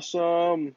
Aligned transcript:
Awesome. 0.00 0.74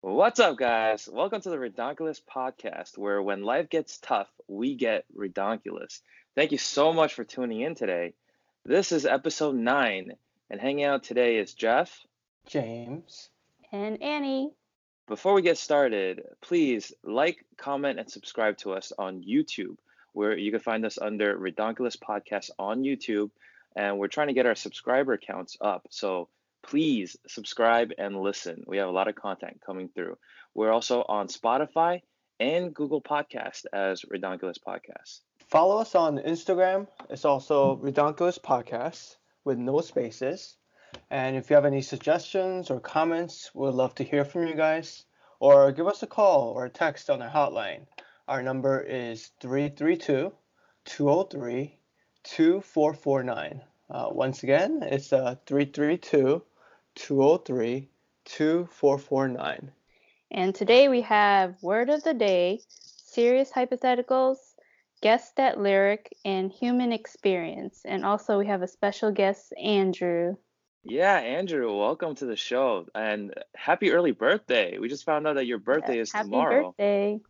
What's 0.00 0.40
up, 0.40 0.56
guys? 0.56 1.08
Welcome 1.08 1.40
to 1.40 1.50
the 1.50 1.56
Redonkulous 1.56 2.20
podcast, 2.20 2.98
where 2.98 3.22
when 3.22 3.44
life 3.44 3.70
gets 3.70 3.98
tough, 3.98 4.26
we 4.48 4.74
get 4.74 5.04
redonkulous. 5.16 6.00
Thank 6.34 6.50
you 6.50 6.58
so 6.58 6.92
much 6.92 7.14
for 7.14 7.22
tuning 7.22 7.60
in 7.60 7.76
today. 7.76 8.14
This 8.64 8.90
is 8.90 9.06
episode 9.06 9.54
nine, 9.54 10.14
and 10.50 10.60
hanging 10.60 10.84
out 10.84 11.04
today 11.04 11.36
is 11.36 11.54
Jeff. 11.54 11.96
James. 12.48 13.28
And 13.70 14.02
Annie. 14.02 14.50
Before 15.06 15.34
we 15.34 15.42
get 15.42 15.58
started, 15.58 16.24
please 16.40 16.92
like, 17.04 17.44
comment, 17.56 18.00
and 18.00 18.10
subscribe 18.10 18.58
to 18.58 18.72
us 18.72 18.92
on 18.98 19.22
YouTube, 19.22 19.76
where 20.12 20.36
you 20.36 20.50
can 20.50 20.58
find 20.58 20.84
us 20.84 20.98
under 20.98 21.38
Redonkulous 21.38 21.96
Podcast 21.96 22.50
on 22.58 22.82
YouTube. 22.82 23.30
And 23.76 23.96
we're 23.96 24.08
trying 24.08 24.26
to 24.26 24.34
get 24.34 24.46
our 24.46 24.56
subscriber 24.56 25.18
counts 25.18 25.56
up. 25.60 25.86
So 25.90 26.28
please 26.66 27.16
subscribe 27.28 27.92
and 27.96 28.20
listen. 28.20 28.64
We 28.66 28.78
have 28.78 28.88
a 28.88 28.92
lot 28.92 29.08
of 29.08 29.14
content 29.14 29.60
coming 29.64 29.88
through. 29.88 30.18
We're 30.54 30.72
also 30.72 31.04
on 31.08 31.28
Spotify 31.28 32.02
and 32.40 32.74
Google 32.74 33.00
Podcast 33.00 33.66
as 33.72 34.02
Redonkulous 34.02 34.58
Podcast. 34.66 35.20
Follow 35.48 35.78
us 35.78 35.94
on 35.94 36.18
Instagram. 36.18 36.88
It's 37.08 37.24
also 37.24 37.76
Redonkulous 37.76 38.40
Podcast 38.40 39.16
with 39.44 39.58
no 39.58 39.80
spaces. 39.80 40.56
And 41.10 41.36
if 41.36 41.50
you 41.50 41.56
have 41.56 41.64
any 41.64 41.82
suggestions 41.82 42.70
or 42.70 42.80
comments, 42.80 43.50
we'd 43.54 43.70
love 43.70 43.94
to 43.96 44.04
hear 44.04 44.24
from 44.24 44.48
you 44.48 44.54
guys. 44.54 45.04
Or 45.38 45.70
give 45.70 45.86
us 45.86 46.02
a 46.02 46.06
call 46.06 46.50
or 46.50 46.64
a 46.64 46.70
text 46.70 47.10
on 47.10 47.22
our 47.22 47.30
hotline. 47.30 47.86
Our 48.26 48.42
number 48.42 48.80
is 48.80 49.30
332 49.40 50.32
203 50.84 51.78
2449. 52.24 53.62
Uh, 53.88 54.08
once 54.10 54.42
again, 54.42 54.80
it's 54.82 55.12
uh, 55.12 55.36
332 55.46 56.42
203 56.96 57.88
2449. 58.24 59.70
And 60.32 60.54
today 60.54 60.88
we 60.88 61.02
have 61.02 61.54
Word 61.62 61.88
of 61.88 62.02
the 62.02 62.14
Day, 62.14 62.60
Serious 62.68 63.52
Hypotheticals, 63.52 64.38
Guess 65.02 65.32
That 65.32 65.60
Lyric, 65.60 66.12
and 66.24 66.50
Human 66.50 66.92
Experience. 66.92 67.82
And 67.84 68.04
also 68.04 68.38
we 68.38 68.46
have 68.46 68.62
a 68.62 68.68
special 68.68 69.12
guest, 69.12 69.52
Andrew. 69.62 70.36
Yeah, 70.82 71.16
Andrew, 71.16 71.76
welcome 71.76 72.14
to 72.16 72.26
the 72.26 72.36
show 72.36 72.86
and 72.94 73.34
happy 73.54 73.92
early 73.92 74.12
birthday. 74.12 74.78
We 74.78 74.88
just 74.88 75.04
found 75.04 75.26
out 75.26 75.34
that 75.34 75.46
your 75.46 75.58
birthday 75.58 75.98
is 75.98 76.10
Happy 76.10 76.28
tomorrow. 76.28 76.70
birthday. 76.70 77.20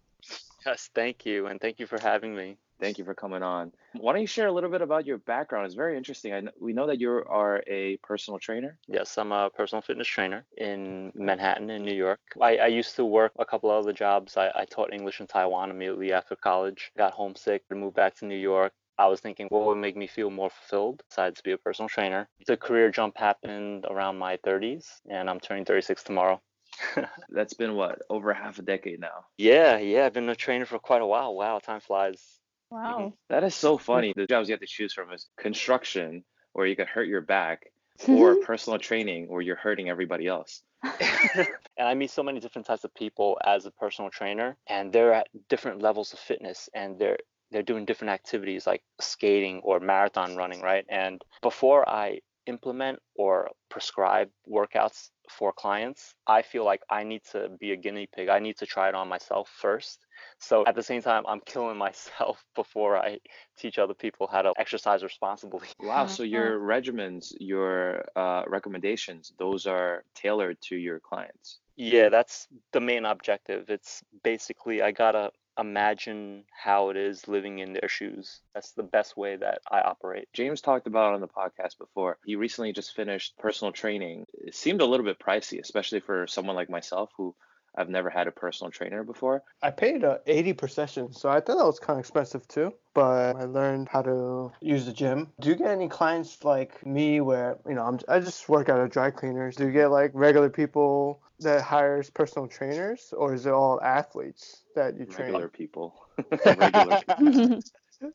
Yes, 0.64 0.90
thank 0.94 1.26
you, 1.26 1.46
and 1.46 1.60
thank 1.60 1.80
you 1.80 1.86
for 1.86 1.98
having 2.00 2.34
me. 2.34 2.56
Thank 2.80 2.98
you 2.98 3.04
for 3.04 3.14
coming 3.14 3.42
on. 3.42 3.72
Why 3.94 4.12
don't 4.12 4.20
you 4.20 4.26
share 4.26 4.48
a 4.48 4.52
little 4.52 4.70
bit 4.70 4.82
about 4.82 5.06
your 5.06 5.18
background? 5.18 5.66
It's 5.66 5.74
very 5.74 5.96
interesting. 5.96 6.34
I 6.34 6.42
we 6.60 6.72
know 6.72 6.86
that 6.86 7.00
you 7.00 7.10
are 7.10 7.62
a 7.66 7.96
personal 8.02 8.38
trainer. 8.38 8.78
Yes, 8.86 9.16
I'm 9.16 9.32
a 9.32 9.50
personal 9.50 9.82
fitness 9.82 10.06
trainer 10.08 10.44
in 10.56 11.12
Manhattan, 11.14 11.70
in 11.70 11.84
New 11.84 11.94
York. 11.94 12.20
I, 12.40 12.56
I 12.58 12.66
used 12.66 12.96
to 12.96 13.04
work 13.04 13.32
a 13.38 13.44
couple 13.44 13.70
other 13.70 13.92
jobs. 13.92 14.36
I, 14.36 14.50
I 14.54 14.64
taught 14.66 14.92
English 14.92 15.20
in 15.20 15.26
Taiwan 15.26 15.70
immediately 15.70 16.12
after 16.12 16.36
college. 16.36 16.92
Got 16.98 17.14
homesick 17.14 17.62
and 17.70 17.80
moved 17.80 17.96
back 17.96 18.14
to 18.16 18.26
New 18.26 18.36
York. 18.36 18.72
I 18.98 19.06
was 19.08 19.20
thinking, 19.20 19.46
what 19.48 19.66
would 19.66 19.76
make 19.76 19.96
me 19.96 20.06
feel 20.06 20.30
more 20.30 20.48
fulfilled 20.50 21.02
besides 21.08 21.42
be 21.42 21.52
a 21.52 21.58
personal 21.58 21.88
trainer? 21.88 22.28
The 22.46 22.56
career 22.56 22.90
jump 22.90 23.18
happened 23.18 23.84
around 23.90 24.16
my 24.18 24.38
30s, 24.38 24.86
and 25.10 25.28
I'm 25.28 25.38
turning 25.40 25.66
36 25.66 26.02
tomorrow. 26.02 26.40
That's 27.28 27.54
been 27.54 27.74
what 27.74 28.00
over 28.08 28.32
half 28.32 28.58
a 28.58 28.62
decade 28.62 29.00
now. 29.00 29.26
yeah, 29.38 29.78
yeah, 29.78 30.06
I've 30.06 30.12
been 30.14 30.28
a 30.28 30.36
trainer 30.36 30.66
for 30.66 30.78
quite 30.78 31.02
a 31.02 31.06
while. 31.06 31.34
Wow, 31.34 31.58
time 31.58 31.80
flies. 31.80 32.35
Wow. 32.70 33.14
That 33.28 33.44
is 33.44 33.54
so 33.54 33.78
funny. 33.78 34.12
The 34.16 34.26
jobs 34.26 34.48
you 34.48 34.52
have 34.52 34.60
to 34.60 34.66
choose 34.66 34.92
from 34.92 35.12
is 35.12 35.28
construction, 35.38 36.24
where 36.52 36.66
you 36.66 36.76
could 36.76 36.88
hurt 36.88 37.08
your 37.08 37.20
back, 37.20 37.66
or 38.08 38.34
mm-hmm. 38.34 38.44
personal 38.44 38.78
training, 38.78 39.28
where 39.28 39.40
you're 39.40 39.56
hurting 39.56 39.88
everybody 39.88 40.26
else. 40.26 40.62
and 40.82 41.48
I 41.78 41.94
meet 41.94 42.10
so 42.10 42.22
many 42.22 42.40
different 42.40 42.66
types 42.66 42.84
of 42.84 42.94
people 42.94 43.38
as 43.44 43.66
a 43.66 43.70
personal 43.70 44.10
trainer, 44.10 44.56
and 44.66 44.92
they're 44.92 45.12
at 45.12 45.28
different 45.48 45.82
levels 45.82 46.12
of 46.12 46.18
fitness, 46.18 46.68
and 46.74 46.98
they're 46.98 47.18
they're 47.52 47.62
doing 47.62 47.84
different 47.84 48.12
activities 48.12 48.66
like 48.66 48.82
skating 49.00 49.60
or 49.62 49.78
marathon 49.78 50.36
running, 50.36 50.60
right? 50.60 50.84
And 50.88 51.22
before 51.42 51.88
I 51.88 52.20
implement 52.46 52.98
or 53.16 53.50
prescribe 53.68 54.30
workouts 54.48 55.10
for 55.28 55.52
clients, 55.52 56.14
I 56.26 56.42
feel 56.42 56.64
like 56.64 56.82
I 56.90 57.02
need 57.04 57.22
to 57.32 57.48
be 57.60 57.72
a 57.72 57.76
guinea 57.76 58.06
pig. 58.14 58.28
I 58.28 58.38
need 58.38 58.56
to 58.58 58.66
try 58.66 58.88
it 58.88 58.94
on 58.94 59.08
myself 59.08 59.48
first. 59.48 60.06
So 60.38 60.64
at 60.66 60.74
the 60.74 60.82
same 60.82 61.02
time, 61.02 61.24
I'm 61.26 61.40
killing 61.40 61.76
myself 61.86 62.44
before 62.54 62.96
I 62.96 63.18
teach 63.56 63.78
other 63.78 63.94
people 63.94 64.26
how 64.30 64.42
to 64.42 64.52
exercise 64.58 65.02
responsibly. 65.02 65.68
Wow. 65.80 66.06
So 66.06 66.22
Uh-huh. 66.22 66.22
your 66.22 66.58
regimens, 66.60 67.32
your 67.40 68.04
uh, 68.16 68.42
recommendations, 68.46 69.32
those 69.38 69.66
are 69.66 70.04
tailored 70.14 70.60
to 70.68 70.76
your 70.76 71.00
clients. 71.00 71.58
Yeah, 71.76 72.08
that's 72.08 72.48
the 72.72 72.80
main 72.80 73.04
objective. 73.04 73.70
It's 73.70 74.02
basically 74.22 74.82
I 74.82 74.92
gotta 74.92 75.30
imagine 75.58 76.44
how 76.50 76.90
it 76.90 76.96
is 76.96 77.28
living 77.28 77.58
in 77.58 77.72
their 77.72 77.88
shoes. 77.88 78.40
That's 78.54 78.72
the 78.72 78.82
best 78.82 79.16
way 79.16 79.36
that 79.36 79.60
I 79.70 79.80
operate. 79.80 80.28
James 80.32 80.60
talked 80.60 80.86
about 80.86 81.14
on 81.14 81.20
the 81.20 81.28
podcast 81.28 81.78
before. 81.78 82.18
He 82.24 82.36
recently 82.36 82.72
just 82.72 82.94
finished 82.94 83.36
personal 83.38 83.72
training. 83.72 84.26
It 84.34 84.54
seemed 84.54 84.80
a 84.80 84.86
little 84.86 85.06
bit 85.06 85.18
pricey, 85.18 85.60
especially 85.60 86.00
for 86.00 86.26
someone 86.26 86.56
like 86.56 86.70
myself 86.70 87.10
who 87.16 87.34
I've 87.76 87.88
never 87.90 88.08
had 88.08 88.26
a 88.26 88.32
personal 88.32 88.70
trainer 88.70 89.04
before. 89.04 89.42
I 89.62 89.70
paid 89.70 90.02
uh, 90.02 90.18
80 90.26 90.52
per 90.54 90.68
session, 90.68 91.12
so 91.12 91.28
I 91.28 91.40
thought 91.40 91.58
that 91.58 91.66
was 91.66 91.78
kind 91.78 91.98
of 91.98 92.00
expensive 92.00 92.48
too. 92.48 92.72
But 92.94 93.36
I 93.36 93.44
learned 93.44 93.88
how 93.90 94.02
to 94.02 94.52
use 94.60 94.86
the 94.86 94.92
gym. 94.92 95.32
Do 95.40 95.50
you 95.50 95.56
get 95.56 95.68
any 95.68 95.88
clients 95.88 96.42
like 96.44 96.84
me 96.86 97.20
where, 97.20 97.58
you 97.68 97.74
know, 97.74 97.82
I'm, 97.82 98.00
I 98.08 98.20
just 98.20 98.48
work 98.48 98.70
at 98.70 98.80
a 98.80 98.88
dry 98.88 99.10
cleaners? 99.10 99.56
Do 99.56 99.66
you 99.66 99.72
get 99.72 99.90
like 99.90 100.12
regular 100.14 100.48
people 100.48 101.20
that 101.40 101.62
hires 101.62 102.10
personal 102.10 102.48
trainers 102.48 103.12
or 103.16 103.34
is 103.34 103.46
it 103.46 103.52
all 103.52 103.80
athletes 103.82 104.62
that 104.74 104.98
you 104.98 105.06
train? 105.06 105.26
Regular 105.26 105.48
people. 105.48 105.94
Regular 106.56 106.98
people. 107.06 107.60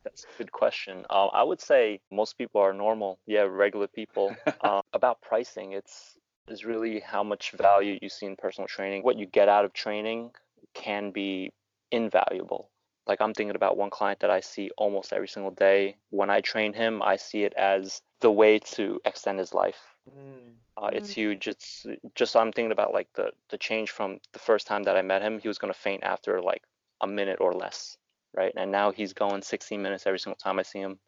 That's 0.04 0.26
a 0.36 0.38
good 0.38 0.52
question. 0.52 1.06
Uh, 1.10 1.28
I 1.28 1.44
would 1.44 1.62
say 1.62 2.02
most 2.12 2.38
people 2.38 2.62
are 2.62 2.74
normal. 2.74 3.20
Yeah, 3.28 3.42
regular 3.42 3.88
people. 3.88 4.36
uh, 4.62 4.82
about 4.94 5.22
pricing, 5.22 5.74
it's 5.74 6.18
is 6.48 6.66
really 6.66 7.00
how 7.00 7.24
much 7.24 7.52
value 7.52 7.98
you 8.02 8.10
see 8.10 8.26
in 8.26 8.36
personal 8.36 8.68
training. 8.68 9.04
What 9.04 9.18
you 9.18 9.26
get 9.26 9.48
out 9.48 9.64
of 9.64 9.74
training 9.74 10.32
can 10.74 11.12
be 11.12 11.54
invaluable. 11.92 12.70
Like 13.08 13.22
I'm 13.22 13.34
thinking 13.34 13.56
about 13.56 13.78
one 13.78 13.90
client 13.90 14.20
that 14.20 14.30
I 14.30 14.40
see 14.40 14.70
almost 14.78 15.14
every 15.14 15.28
single 15.28 15.52
day. 15.52 15.98
When 16.10 16.30
I 16.30 16.42
train 16.42 16.74
him, 16.74 17.02
I 17.02 17.16
see 17.16 17.44
it 17.44 17.54
as 17.54 18.02
the 18.20 18.32
way 18.32 18.60
to 18.60 19.00
extend 19.06 19.40
his 19.40 19.54
life. 19.54 19.91
Mm. 20.16 20.56
Uh, 20.78 20.90
it's 20.94 21.10
huge. 21.12 21.48
It's 21.48 21.86
just 22.16 22.36
I'm 22.36 22.52
thinking 22.52 22.72
about 22.72 22.94
like 22.94 23.12
the 23.14 23.32
the 23.50 23.58
change 23.58 23.92
from 23.92 24.20
the 24.34 24.40
first 24.40 24.68
time 24.68 24.84
that 24.84 24.98
I 24.98 25.02
met 25.02 25.22
him. 25.22 25.40
He 25.40 25.48
was 25.48 25.58
gonna 25.60 25.74
faint 25.74 26.04
after 26.04 26.42
like 26.42 26.64
a 27.02 27.08
minute 27.08 27.40
or 27.42 27.54
less, 27.54 27.98
right? 28.34 28.54
And 28.56 28.72
now 28.72 28.92
he's 28.92 29.14
going 29.14 29.42
16 29.42 29.82
minutes 29.82 30.06
every 30.08 30.20
single 30.20 30.38
time 30.38 30.60
I 30.60 30.64
see 30.64 30.80
him. 30.80 31.00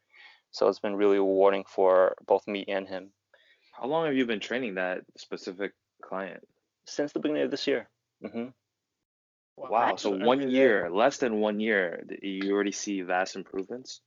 So 0.51 0.67
it's 0.67 0.79
been 0.79 0.95
really 0.95 1.17
rewarding 1.17 1.65
for 1.65 2.15
both 2.25 2.47
me 2.47 2.65
and 2.67 2.87
him 2.87 3.13
How 3.73 3.87
long 3.87 4.05
have 4.05 4.15
you 4.15 4.25
been 4.25 4.39
training 4.39 4.75
that 4.75 5.03
specific 5.17 5.73
client? 6.01 6.47
since 6.85 7.11
the 7.13 7.19
beginning 7.19 7.43
of 7.43 7.51
this 7.51 7.67
year. 7.67 7.89
hmm 8.21 8.49
Wow. 9.67 9.95
So 9.97 10.11
one 10.11 10.49
year, 10.49 10.89
less 10.89 11.17
than 11.17 11.39
one 11.39 11.59
year, 11.59 12.03
you 12.21 12.53
already 12.53 12.71
see 12.71 13.01
vast 13.01 13.35
improvements. 13.35 14.01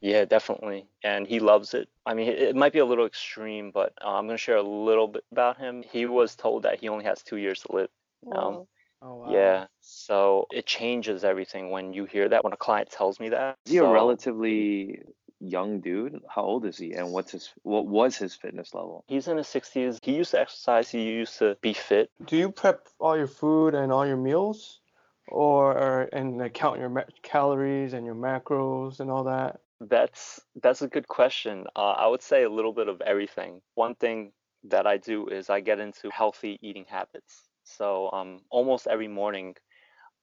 Yeah, 0.00 0.24
definitely. 0.24 0.86
And 1.02 1.26
he 1.26 1.40
loves 1.40 1.74
it. 1.74 1.88
I 2.04 2.14
mean, 2.14 2.28
it, 2.28 2.38
it 2.38 2.56
might 2.56 2.72
be 2.72 2.78
a 2.78 2.84
little 2.84 3.06
extreme, 3.06 3.70
but 3.70 3.94
uh, 4.04 4.10
I'm 4.10 4.26
going 4.26 4.36
to 4.36 4.42
share 4.42 4.56
a 4.56 4.62
little 4.62 5.08
bit 5.08 5.24
about 5.32 5.58
him. 5.58 5.82
He 5.82 6.06
was 6.06 6.34
told 6.34 6.64
that 6.64 6.80
he 6.80 6.88
only 6.88 7.04
has 7.04 7.22
two 7.22 7.36
years 7.36 7.62
to 7.62 7.72
live. 7.72 7.88
Whoa. 8.20 8.68
Oh, 9.02 9.14
wow. 9.16 9.32
Yeah. 9.32 9.66
So 9.80 10.46
it 10.52 10.66
changes 10.66 11.24
everything 11.24 11.70
when 11.70 11.92
you 11.92 12.04
hear 12.04 12.28
that, 12.28 12.44
when 12.44 12.52
a 12.52 12.56
client 12.56 12.90
tells 12.90 13.20
me 13.20 13.30
that. 13.30 13.56
Is 13.66 13.72
he 13.72 13.78
a 13.78 13.86
relatively 13.86 15.02
young 15.40 15.80
dude? 15.80 16.20
How 16.28 16.42
old 16.42 16.64
is 16.66 16.78
he? 16.78 16.92
And 16.92 17.12
what's 17.12 17.32
his 17.32 17.50
what 17.62 17.86
was 17.86 18.16
his 18.16 18.34
fitness 18.34 18.74
level? 18.74 19.04
He's 19.06 19.28
in 19.28 19.36
his 19.36 19.46
60s. 19.46 19.98
He 20.02 20.14
used 20.14 20.32
to 20.32 20.40
exercise. 20.40 20.90
He 20.90 21.02
used 21.02 21.38
to 21.38 21.56
be 21.60 21.72
fit. 21.72 22.10
Do 22.24 22.36
you 22.36 22.50
prep 22.50 22.86
all 22.98 23.16
your 23.16 23.26
food 23.26 23.74
and 23.74 23.92
all 23.92 24.06
your 24.06 24.16
meals? 24.16 24.80
Or, 25.28 26.08
and 26.12 26.38
like 26.38 26.54
count 26.54 26.78
your 26.78 26.88
ma- 26.88 27.02
calories 27.22 27.92
and 27.92 28.06
your 28.06 28.14
macros 28.14 29.00
and 29.00 29.10
all 29.10 29.24
that? 29.24 29.60
That's 29.80 30.40
that's 30.62 30.82
a 30.82 30.88
good 30.88 31.06
question. 31.08 31.66
Uh, 31.76 31.92
I 31.92 32.06
would 32.06 32.22
say 32.22 32.44
a 32.44 32.50
little 32.50 32.72
bit 32.72 32.88
of 32.88 33.00
everything. 33.02 33.60
One 33.74 33.94
thing 33.94 34.32
that 34.64 34.86
I 34.86 34.96
do 34.96 35.28
is 35.28 35.50
I 35.50 35.60
get 35.60 35.80
into 35.80 36.10
healthy 36.10 36.58
eating 36.62 36.86
habits. 36.88 37.48
So 37.64 38.10
um, 38.12 38.40
almost 38.50 38.86
every 38.86 39.08
morning, 39.08 39.54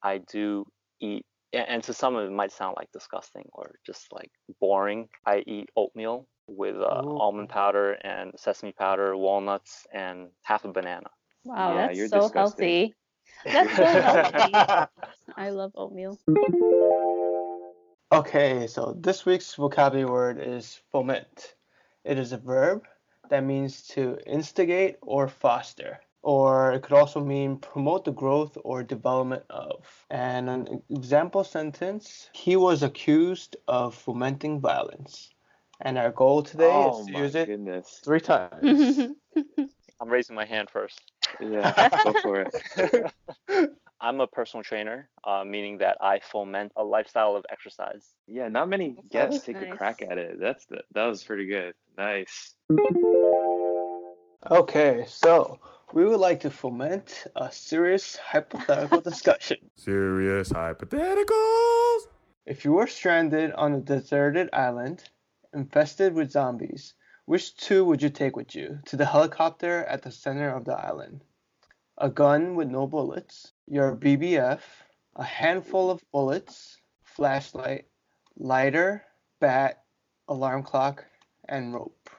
I 0.03 0.19
do 0.19 0.65
eat. 1.00 1.25
And 1.53 1.83
to 1.83 1.94
some 1.94 2.15
of 2.15 2.25
it 2.27 2.31
might 2.31 2.51
sound 2.51 2.75
like 2.77 2.91
disgusting 2.91 3.45
or 3.53 3.75
just 3.85 4.11
like 4.11 4.31
boring. 4.59 5.09
I 5.25 5.44
eat 5.45 5.69
oatmeal 5.75 6.27
with 6.47 6.75
uh, 6.77 7.01
almond 7.05 7.50
powder 7.50 7.94
and 7.94 8.31
sesame 8.38 8.73
powder, 8.73 9.15
walnuts, 9.15 9.85
and 9.94 10.29
half 10.44 10.65
a 10.65 10.69
banana. 10.71 11.09
Wow, 11.45 11.75
Yeah, 11.75 11.88
that's 11.88 11.97
you're 11.97 12.07
so 12.07 12.21
disgusting. 12.21 12.69
healthy. 12.69 12.95
That's 13.45 13.77
so 13.77 14.01
healthy. 14.01 14.65
I 15.38 15.50
love 15.51 15.71
oatmeal. 15.75 16.19
Okay, 18.13 18.68
so 18.68 18.95
this 18.95 19.25
week's 19.25 19.56
vocabulary 19.56 20.06
word 20.07 20.38
is 20.39 20.80
foment. 20.92 21.56
It 22.04 22.19
is 22.19 22.31
a 22.31 22.38
verb 22.38 22.83
that 23.31 23.44
means 23.44 23.88
to 23.88 24.19
instigate 24.27 24.98
or 25.01 25.27
foster. 25.27 26.00
or 26.21 26.74
it 26.74 26.83
could 26.83 26.94
also 26.94 27.19
mean 27.19 27.57
promote 27.57 28.06
the 28.06 28.12
growth 28.12 28.56
or 28.63 28.83
development 28.83 29.44
of. 29.50 30.06
And 30.12 30.48
an 30.48 30.83
example 30.92 31.44
sentence 31.44 32.30
he 32.33 32.56
was 32.56 32.83
accused 32.83 33.57
of 33.68 33.95
fomenting 33.95 34.62
violence. 34.62 35.31
And 35.81 35.98
our 35.98 36.12
goal 36.12 36.44
today 36.44 36.69
oh 36.71 37.00
is 37.00 37.06
to 37.07 37.12
use 37.18 37.36
it 37.36 37.48
goodness. 37.48 38.00
three 38.06 38.21
times. 38.21 39.10
I'm 40.00 40.10
raising 40.10 40.36
my 40.36 40.45
hand 40.45 40.69
first. 40.69 41.01
Yeah, 41.39 41.89
go 42.04 42.13
for 42.13 42.45
it. 42.45 43.74
I'm 44.03 44.19
a 44.19 44.27
personal 44.27 44.65
trainer, 44.65 45.07
uh, 45.23 45.45
meaning 45.45 45.77
that 45.77 45.95
I 46.01 46.19
foment 46.19 46.73
a 46.75 46.83
lifestyle 46.83 47.38
of 47.38 47.45
exercise. 47.50 48.05
Yeah, 48.27 48.50
not 48.50 48.67
many 48.67 48.97
That's 48.97 49.07
guests 49.07 49.45
take 49.45 49.61
a 49.61 49.67
crack 49.67 50.01
at 50.01 50.17
it. 50.17 50.41
That's 50.41 50.65
the 50.65 50.83
that 50.91 51.05
was 51.05 51.23
pretty 51.23 51.45
good. 51.45 51.73
Nice. 51.97 52.53
Okay, 54.51 55.05
so 55.07 55.57
we 55.94 56.03
would 56.03 56.19
like 56.19 56.41
to 56.41 56.50
foment 56.50 57.27
a 57.38 57.50
serious 57.50 58.17
hypothetical 58.17 59.00
discussion. 59.09 59.59
Serious 59.77 60.50
hypotheticals. 60.50 62.01
If 62.45 62.65
you 62.65 62.73
were 62.73 62.88
stranded 62.88 63.53
on 63.53 63.73
a 63.73 63.79
deserted 63.79 64.50
island 64.51 65.09
infested 65.53 66.13
with 66.13 66.29
zombies, 66.29 66.94
which 67.23 67.55
two 67.55 67.85
would 67.85 68.01
you 68.01 68.09
take 68.09 68.35
with 68.35 68.53
you 68.53 68.79
to 68.88 68.97
the 68.97 69.05
helicopter 69.05 69.85
at 69.85 70.01
the 70.01 70.11
center 70.11 70.50
of 70.50 70.65
the 70.65 70.73
island? 70.73 71.23
A 71.97 72.09
gun 72.09 72.55
with 72.55 72.67
no 72.67 72.85
bullets, 72.85 73.52
your 73.68 73.95
BBF, 73.95 74.60
a 75.15 75.24
handful 75.24 75.89
of 75.89 76.01
bullets, 76.12 76.77
flashlight, 77.04 77.86
lighter, 78.38 79.04
bat, 79.39 79.83
alarm 80.27 80.63
clock, 80.63 81.06
and 81.48 81.74
rope. 81.74 82.10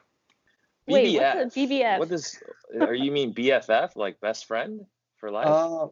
Wait, 0.87 1.19
what's 1.19 1.57
a 1.57 1.59
BBF? 1.59 1.99
What 1.99 2.09
does 2.11 2.39
are 2.79 2.95
you 2.95 3.11
mean 3.11 3.33
BFF 3.35 3.97
like 3.97 4.21
best 4.21 4.47
friend 4.47 4.85
for 5.17 5.31
life? 5.31 5.47
Uh, 5.47 5.87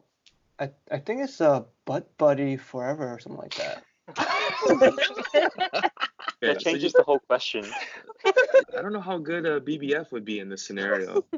I, 0.58 0.70
I 0.90 0.98
think 0.98 1.22
it's 1.22 1.40
a 1.40 1.64
butt 1.86 2.16
buddy 2.18 2.56
forever 2.56 3.10
or 3.12 3.18
something 3.18 3.40
like 3.40 3.54
that. 3.54 3.84
Yeah, 6.42 6.54
That 6.54 6.62
so 6.62 6.70
changes 6.70 6.92
you- 6.92 6.98
the 6.98 7.04
whole 7.04 7.20
question. 7.20 7.64
I 8.26 8.82
don't 8.82 8.92
know 8.92 9.00
how 9.00 9.18
good 9.18 9.46
uh, 9.46 9.52
a 9.56 9.60
BBF 9.60 10.10
would 10.12 10.24
be 10.24 10.40
in 10.40 10.48
this 10.48 10.62
scenario. 10.66 11.24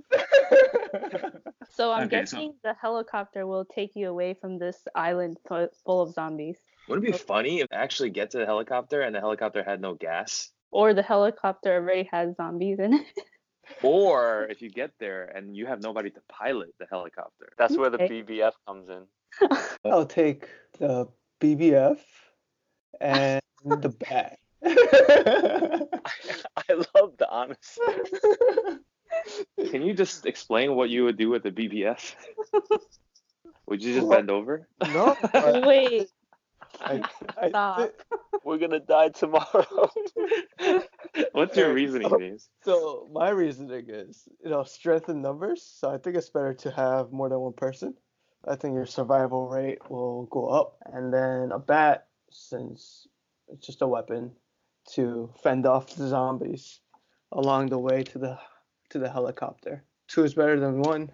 So 1.76 1.90
I'm 1.90 2.04
Okay, 2.06 2.24
so- 2.24 2.36
guessing 2.36 2.54
the 2.62 2.74
helicopter 2.80 3.46
will 3.48 3.64
take 3.64 3.96
you 3.96 4.08
away 4.08 4.34
from 4.34 4.58
this 4.58 4.86
island 4.94 5.38
full 5.48 6.00
of 6.02 6.12
zombies. 6.12 6.58
Wouldn't 6.88 7.06
it 7.08 7.12
be 7.12 7.18
funny 7.18 7.60
if 7.60 7.68
I 7.72 7.76
actually 7.76 8.10
get 8.10 8.30
to 8.30 8.38
the 8.38 8.46
helicopter 8.46 9.00
and 9.00 9.12
the 9.14 9.18
helicopter 9.18 9.64
had 9.64 9.80
no 9.80 9.94
gas? 9.94 10.50
Or 10.70 10.94
the 10.94 11.02
helicopter 11.02 11.74
already 11.74 12.08
has 12.12 12.36
zombies 12.36 12.78
in 12.78 12.94
it. 12.94 13.06
Or 13.82 14.46
if 14.50 14.60
you 14.60 14.68
get 14.70 14.90
there 15.00 15.24
and 15.24 15.56
you 15.56 15.64
have 15.66 15.80
nobody 15.82 16.10
to 16.10 16.20
pilot 16.28 16.74
the 16.78 16.86
helicopter. 16.88 17.50
That's 17.58 17.76
where 17.76 17.88
the 17.90 17.96
BBF 17.96 18.52
comes 18.68 18.88
in. 18.90 19.06
I'll 19.86 20.04
take 20.06 20.46
the 20.78 21.08
BBF 21.40 21.98
and 23.00 23.40
the 23.64 23.88
bat. 23.88 24.38
I 26.56 26.72
love 26.94 27.16
the 27.18 27.28
honesty. 27.30 27.80
Can 29.70 29.82
you 29.82 29.94
just 29.94 30.26
explain 30.26 30.74
what 30.74 30.90
you 30.90 31.04
would 31.04 31.16
do 31.16 31.30
with 31.30 31.42
the 31.42 31.50
BBF? 31.50 32.14
Would 33.66 33.82
you 33.82 33.94
just 33.94 34.06
What? 34.06 34.16
bend 34.18 34.30
over? 34.30 34.68
no, 34.92 35.16
I, 35.32 35.62
Wait, 35.66 36.08
I, 36.80 37.02
I 37.40 37.48
Stop. 37.48 37.78
thi- 37.78 38.16
We're 38.44 38.58
gonna 38.58 38.80
die 38.80 39.08
tomorrow. 39.10 39.90
What's 41.32 41.56
your 41.56 41.72
reasoning, 41.72 42.08
so- 42.10 42.18
James? 42.18 42.48
so 42.64 43.08
my 43.12 43.30
reasoning 43.30 43.84
is, 43.88 44.28
you 44.42 44.50
know, 44.50 44.64
strength 44.64 45.08
in 45.08 45.22
numbers. 45.22 45.62
So 45.62 45.90
I 45.90 45.98
think 45.98 46.16
it's 46.16 46.30
better 46.30 46.54
to 46.54 46.70
have 46.72 47.12
more 47.12 47.28
than 47.28 47.38
one 47.40 47.52
person. 47.54 47.94
I 48.46 48.56
think 48.56 48.74
your 48.74 48.86
survival 48.86 49.48
rate 49.48 49.78
will 49.90 50.24
go 50.26 50.48
up, 50.48 50.76
and 50.92 51.12
then 51.12 51.50
a 51.52 51.58
bat, 51.58 52.08
since 52.30 53.06
it's 53.48 53.66
just 53.66 53.80
a 53.82 53.86
weapon 53.86 54.32
to 54.92 55.32
fend 55.42 55.66
off 55.66 55.94
the 55.94 56.08
zombies 56.08 56.80
along 57.32 57.68
the 57.68 57.78
way 57.78 58.02
to 58.02 58.18
the 58.18 58.38
to 58.90 58.98
the 58.98 59.08
helicopter. 59.10 59.82
Two 60.08 60.24
is 60.24 60.34
better 60.34 60.60
than 60.60 60.80
one, 60.82 61.10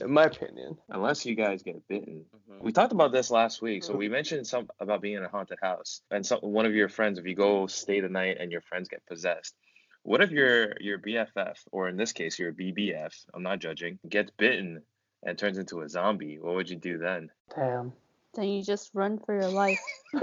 in 0.00 0.10
my 0.10 0.24
opinion. 0.24 0.76
Unless 0.88 1.24
you 1.24 1.34
guys 1.34 1.62
get 1.62 1.86
bitten. 1.88 2.26
Mhm. 2.50 2.60
We 2.62 2.72
talked 2.72 2.92
about 2.92 3.12
this 3.12 3.30
last 3.30 3.62
week. 3.62 3.84
So 3.84 3.94
we 3.96 4.08
mentioned 4.08 4.46
some 4.46 4.68
about 4.80 5.00
being 5.00 5.16
in 5.16 5.24
a 5.24 5.28
haunted 5.28 5.58
house 5.62 6.02
and 6.10 6.26
some 6.26 6.40
one 6.40 6.66
of 6.66 6.74
your 6.74 6.88
friends, 6.88 7.18
if 7.18 7.26
you 7.26 7.34
go 7.34 7.66
stay 7.66 8.00
the 8.00 8.08
night 8.08 8.38
and 8.40 8.50
your 8.50 8.60
friends 8.62 8.88
get 8.88 9.06
possessed. 9.06 9.54
What 10.02 10.20
if 10.20 10.30
your 10.30 10.74
your 10.80 10.98
BFF, 10.98 11.56
or 11.72 11.88
in 11.88 11.96
this 11.96 12.12
case 12.12 12.38
your 12.38 12.52
BBF, 12.52 13.14
I'm 13.32 13.42
not 13.42 13.60
judging, 13.60 13.98
gets 14.08 14.30
bitten 14.36 14.82
and 15.22 15.38
turns 15.38 15.56
into 15.56 15.80
a 15.80 15.88
zombie? 15.88 16.38
What 16.38 16.56
would 16.56 16.68
you 16.68 16.76
do 16.76 16.98
then? 16.98 17.30
Damn. 17.54 17.94
Then 18.34 18.48
you 18.48 18.62
just 18.62 18.90
run 18.94 19.18
for 19.18 19.34
your 19.34 19.50
life. 19.50 19.80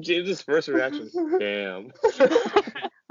James's 0.00 0.42
first 0.42 0.68
reaction. 0.68 1.10
Damn. 1.38 1.92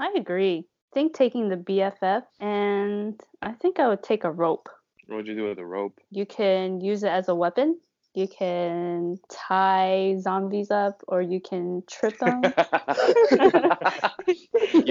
I 0.00 0.14
agree. 0.16 0.66
I 0.66 0.94
think 0.94 1.14
taking 1.14 1.48
the 1.48 1.56
BFF 1.56 2.22
and 2.40 3.20
I 3.42 3.52
think 3.52 3.78
I 3.78 3.88
would 3.88 4.02
take 4.02 4.24
a 4.24 4.30
rope. 4.30 4.68
What 5.06 5.16
would 5.16 5.26
you 5.26 5.34
do 5.34 5.48
with 5.48 5.58
a 5.58 5.64
rope? 5.64 5.98
You 6.10 6.26
can 6.26 6.80
use 6.80 7.02
it 7.02 7.10
as 7.10 7.28
a 7.28 7.34
weapon. 7.34 7.78
You 8.14 8.26
can 8.26 9.18
tie 9.30 10.16
zombies 10.18 10.70
up 10.70 11.02
or 11.06 11.22
you 11.22 11.40
can 11.40 11.82
trip 11.88 12.18
them. 12.18 12.42
you 12.42 12.50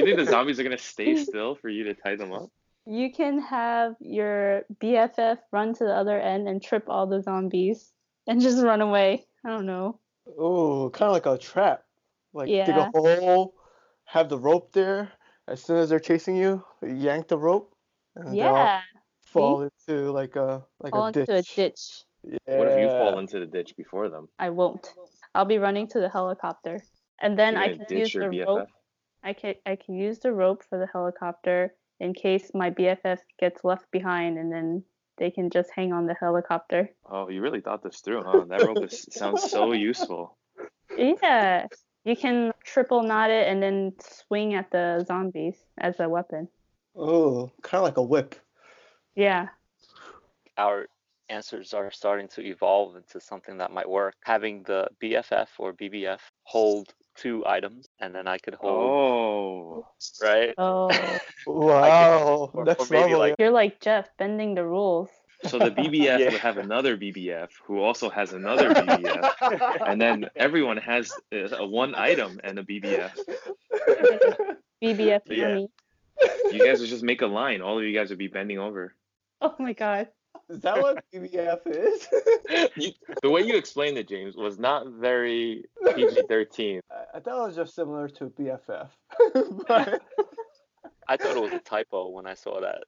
think 0.05 0.17
the 0.17 0.27
zombies 0.29 0.59
are 0.59 0.63
gonna 0.63 0.77
stay 0.77 1.15
still 1.15 1.55
for 1.55 1.69
you 1.69 1.85
to 1.85 1.93
tie 1.93 2.15
them 2.15 2.31
up? 2.31 2.49
You 2.87 3.11
can 3.11 3.39
have 3.39 3.95
your 3.99 4.63
BFF 4.81 5.37
run 5.51 5.73
to 5.75 5.83
the 5.83 5.93
other 5.93 6.19
end 6.19 6.47
and 6.47 6.61
trip 6.61 6.85
all 6.87 7.05
the 7.05 7.21
zombies 7.21 7.91
and 8.27 8.41
just 8.41 8.63
run 8.63 8.81
away. 8.81 9.25
I 9.45 9.49
don't 9.49 9.65
know. 9.65 9.99
Oh, 10.37 10.89
kind 10.89 11.07
of 11.07 11.13
like 11.13 11.25
a 11.25 11.37
trap. 11.37 11.83
Like 12.33 12.47
dig 12.47 12.69
a 12.69 12.91
hole, 12.93 13.53
have 14.05 14.29
the 14.29 14.37
rope 14.37 14.71
there. 14.73 15.11
As 15.47 15.63
soon 15.63 15.77
as 15.77 15.89
they're 15.89 15.99
chasing 15.99 16.35
you, 16.35 16.63
you 16.81 16.93
yank 16.93 17.27
the 17.29 17.37
rope, 17.37 17.73
and 18.15 18.35
Yeah, 18.35 18.81
fall 19.21 19.61
into 19.63 20.11
like 20.11 20.35
a 20.35 20.65
like 20.79 20.91
fall 20.91 21.05
a 21.05 21.07
into 21.07 21.25
ditch. 21.25 21.51
a 21.53 21.55
ditch. 21.55 22.03
Yeah. 22.23 22.57
What 22.57 22.67
if 22.67 22.79
you 22.79 22.89
fall 22.89 23.19
into 23.19 23.39
the 23.39 23.45
ditch 23.45 23.73
before 23.77 24.09
them? 24.09 24.27
I 24.37 24.49
won't. 24.49 24.93
I'll 25.33 25.45
be 25.45 25.57
running 25.57 25.87
to 25.89 25.99
the 25.99 26.09
helicopter, 26.09 26.81
and 27.21 27.39
then 27.39 27.55
I 27.55 27.77
can 27.77 27.85
use 27.97 28.11
the 28.11 28.19
BFF? 28.19 28.45
rope. 28.45 28.67
I 29.23 29.33
can 29.33 29.55
I 29.65 29.75
can 29.77 29.95
use 29.95 30.19
the 30.19 30.33
rope 30.33 30.63
for 30.69 30.77
the 30.77 30.87
helicopter 30.87 31.73
in 31.99 32.13
case 32.13 32.51
my 32.53 32.69
BFF 32.69 33.19
gets 33.39 33.63
left 33.63 33.89
behind, 33.91 34.37
and 34.37 34.51
then 34.51 34.83
they 35.17 35.31
can 35.31 35.49
just 35.49 35.69
hang 35.75 35.93
on 35.93 36.05
the 36.05 36.15
helicopter. 36.19 36.89
Oh, 37.09 37.29
you 37.29 37.41
really 37.41 37.61
thought 37.61 37.83
this 37.83 37.99
through, 37.99 38.23
huh? 38.23 38.45
That 38.47 38.63
rope 38.63 38.83
is, 38.83 39.07
sounds 39.11 39.49
so 39.49 39.71
useful. 39.73 40.37
Yeah, 40.97 41.67
you 42.05 42.15
can 42.15 42.51
triple 42.63 43.03
knot 43.03 43.31
it 43.31 43.47
and 43.47 43.61
then 43.61 43.93
swing 43.99 44.53
at 44.53 44.71
the 44.71 45.03
zombies 45.07 45.55
as 45.77 45.99
a 45.99 46.07
weapon. 46.07 46.47
Oh, 46.95 47.51
kind 47.61 47.79
of 47.79 47.83
like 47.83 47.97
a 47.97 48.03
whip. 48.03 48.35
Yeah. 49.15 49.47
Our 50.57 50.87
answers 51.29 51.73
are 51.73 51.91
starting 51.91 52.27
to 52.29 52.41
evolve 52.41 52.95
into 52.95 53.19
something 53.19 53.57
that 53.57 53.71
might 53.71 53.89
work. 53.89 54.15
Having 54.23 54.63
the 54.63 54.87
BFF 55.03 55.47
or 55.59 55.73
BBF 55.73 56.19
hold 56.43 56.93
two 57.17 57.43
items, 57.45 57.87
and 57.99 58.13
then 58.15 58.27
I 58.27 58.37
could 58.37 58.53
hold 58.55 58.73
Oh, 59.83 59.87
right. 60.21 60.53
Oh, 60.57 60.89
Wow, 61.45 62.49
or- 62.53 62.61
or 62.61 62.65
next 62.65 62.89
maybe 62.89 63.03
level. 63.03 63.19
like- 63.19 63.35
you're 63.39 63.51
like 63.51 63.79
Jeff 63.81 64.07
bending 64.17 64.55
the 64.55 64.65
rules. 64.65 65.09
so 65.43 65.59
the 65.59 65.71
BBF 65.79 66.19
Yeah. 66.19 66.29
would 66.31 66.39
have 66.41 66.57
another 66.57 66.97
BBF 66.97 67.49
who 67.65 67.79
also 67.79 68.09
has 68.09 68.33
another 68.33 68.73
BBF, 68.73 69.81
and 69.85 70.01
then 70.01 70.29
everyone 70.35 70.77
has 70.77 71.11
uh, 71.33 71.57
a 71.57 71.65
one 71.67 71.93
item 71.95 72.39
and 72.43 72.57
a 72.59 72.63
BBF. 72.63 73.11
BBF 74.83 75.21
Yeah. 75.27 75.45
army. 75.45 75.69
You 76.51 76.65
guys 76.65 76.79
would 76.79 76.89
just 76.89 77.03
make 77.03 77.21
a 77.21 77.27
line. 77.27 77.61
All 77.61 77.77
of 77.77 77.83
you 77.83 77.93
guys 77.93 78.09
would 78.09 78.17
be 78.19 78.27
bending 78.27 78.57
over. 78.59 78.95
Oh 79.41 79.53
my 79.59 79.73
god. 79.73 80.07
Is 80.49 80.61
that 80.61 80.81
what 80.81 81.03
BBF 81.13 81.59
is? 81.67 82.07
You, 82.77 82.91
the 83.21 83.29
way 83.29 83.41
you 83.41 83.55
explained 83.57 83.97
it, 83.97 84.07
James, 84.07 84.35
was 84.35 84.57
not 84.57 84.87
very 84.87 85.65
PG-13. 85.85 86.79
I 86.89 86.95
I 87.17 87.19
thought 87.19 87.43
it 87.43 87.47
was 87.47 87.55
just 87.55 87.75
similar 87.75 88.07
to 88.09 88.25
BFF. 88.27 88.89
but 89.67 90.01
I 91.07 91.17
thought 91.17 91.35
it 91.35 91.41
was 91.41 91.51
a 91.53 91.59
typo 91.59 92.09
when 92.09 92.25
I 92.27 92.33
saw 92.35 92.61
that. 92.61 92.83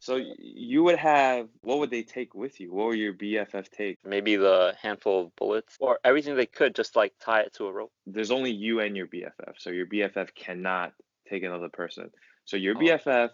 So 0.00 0.20
you 0.38 0.82
would 0.84 0.98
have. 0.98 1.48
What 1.62 1.78
would 1.78 1.90
they 1.90 2.02
take 2.02 2.34
with 2.34 2.60
you? 2.60 2.72
What 2.72 2.88
would 2.88 2.98
your 2.98 3.14
BFF 3.14 3.68
take? 3.70 3.98
Maybe 4.04 4.36
the 4.36 4.74
handful 4.80 5.22
of 5.26 5.36
bullets 5.36 5.76
or 5.80 5.98
everything 6.04 6.36
they 6.36 6.46
could, 6.46 6.74
just 6.74 6.94
like 6.96 7.14
tie 7.20 7.40
it 7.40 7.54
to 7.54 7.66
a 7.66 7.72
rope. 7.72 7.92
there's 8.06 8.30
only 8.30 8.50
you 8.50 8.80
and 8.80 8.96
your 8.96 9.06
BFF. 9.06 9.54
So 9.58 9.70
your 9.70 9.86
BFF 9.86 10.34
cannot 10.34 10.92
take 11.28 11.42
another 11.42 11.68
person. 11.68 12.10
So 12.44 12.56
your 12.56 12.76
Oh. 12.76 12.80
BFF 12.80 13.30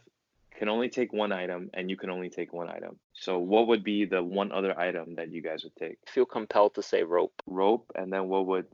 can 0.57 0.69
only 0.69 0.89
take 0.89 1.13
one 1.13 1.33
item 1.33 1.71
and 1.75 1.91
you 1.91 1.97
can 1.97 2.11
only 2.11 2.31
take 2.31 2.53
one 2.53 2.69
item. 2.69 2.99
So 3.13 3.39
what 3.39 3.67
would 3.69 3.85
be 3.85 4.05
the 4.05 4.23
one 4.23 4.53
other 4.53 4.79
item 4.79 5.17
that 5.17 5.31
you 5.31 5.43
guys 5.43 5.65
would 5.65 5.77
take? 5.77 5.99
Feel 6.09 6.25
compelled 6.25 6.75
to 6.75 6.83
say 6.83 7.03
rope. 7.03 7.35
Rope 7.47 7.91
and 7.95 8.13
then 8.13 8.29
what 8.29 8.47
would 8.47 8.67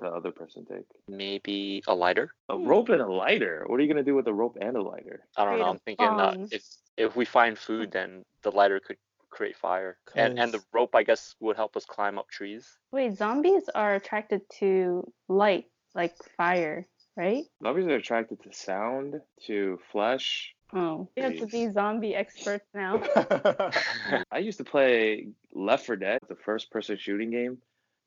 the 0.00 0.08
other 0.08 0.30
person 0.30 0.64
take? 0.66 0.86
Maybe 1.08 1.82
a 1.86 1.94
lighter. 1.94 2.30
A 2.48 2.58
rope 2.58 2.88
and 2.90 3.00
a 3.00 3.10
lighter. 3.10 3.64
What 3.66 3.78
are 3.78 3.82
you 3.82 3.92
going 3.92 4.04
to 4.04 4.10
do 4.10 4.14
with 4.14 4.26
a 4.28 4.34
rope 4.34 4.56
and 4.60 4.76
a 4.76 4.82
lighter? 4.82 5.26
I 5.36 5.44
don't 5.44 5.58
know. 5.58 5.70
I'm 5.70 5.78
thinking 5.78 6.06
uh, 6.06 6.46
if 6.50 6.64
if 6.96 7.16
we 7.16 7.24
find 7.24 7.58
food, 7.58 7.90
then 7.92 8.24
the 8.42 8.50
lighter 8.50 8.80
could 8.80 8.98
create 9.30 9.56
fire, 9.56 9.98
and 10.14 10.38
and 10.38 10.52
the 10.52 10.60
rope 10.72 10.94
I 10.94 11.02
guess 11.02 11.34
would 11.40 11.56
help 11.56 11.76
us 11.76 11.84
climb 11.84 12.18
up 12.18 12.28
trees. 12.30 12.78
Wait, 12.92 13.16
zombies 13.16 13.68
are 13.74 13.94
attracted 13.94 14.42
to 14.60 15.10
light, 15.28 15.66
like 15.94 16.14
fire, 16.36 16.86
right? 17.16 17.44
Zombies 17.62 17.86
are 17.86 17.96
attracted 17.96 18.42
to 18.44 18.52
sound, 18.52 19.20
to 19.46 19.78
flesh. 19.90 20.54
Oh, 20.74 21.08
we 21.16 21.22
have 21.22 21.38
to 21.38 21.46
be 21.46 21.70
zombie 21.70 22.16
experts 22.16 22.66
now. 22.74 23.00
I 24.32 24.38
used 24.38 24.58
to 24.58 24.64
play 24.64 25.28
Left 25.52 25.86
4 25.86 25.96
Dead, 25.96 26.18
the 26.28 26.34
first 26.34 26.70
person 26.72 26.96
shooting 26.98 27.30
game. 27.30 27.58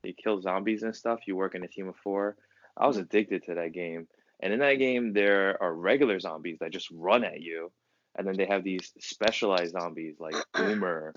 You 0.04 0.14
kill 0.14 0.42
zombies 0.42 0.84
and 0.84 0.96
stuff. 0.96 1.22
You 1.28 1.36
work 1.36 1.56
in 1.56 1.64
a 1.64 1.68
team 1.68 1.88
of 1.88 1.96
four. 1.96 2.36
I 2.76 2.88
was 2.88 2.98
mm-hmm. 2.98 3.04
addicted 3.04 3.44
to 3.46 3.56
that 3.56 3.74
game. 3.74 4.08
And 4.42 4.54
in 4.54 4.60
that 4.60 4.76
game, 4.76 5.14
there 5.14 5.62
are 5.62 5.74
regular 5.74 6.20
zombies 6.20 6.60
that 6.60 6.72
just 6.72 6.90
run 6.92 7.24
at 7.24 7.42
you. 7.42 7.72
And 8.16 8.28
then 8.28 8.36
they 8.36 8.46
have 8.46 8.64
these 8.64 8.92
specialized 9.00 9.74
zombies 9.74 10.16
like 10.20 10.36
Boomer 10.54 11.14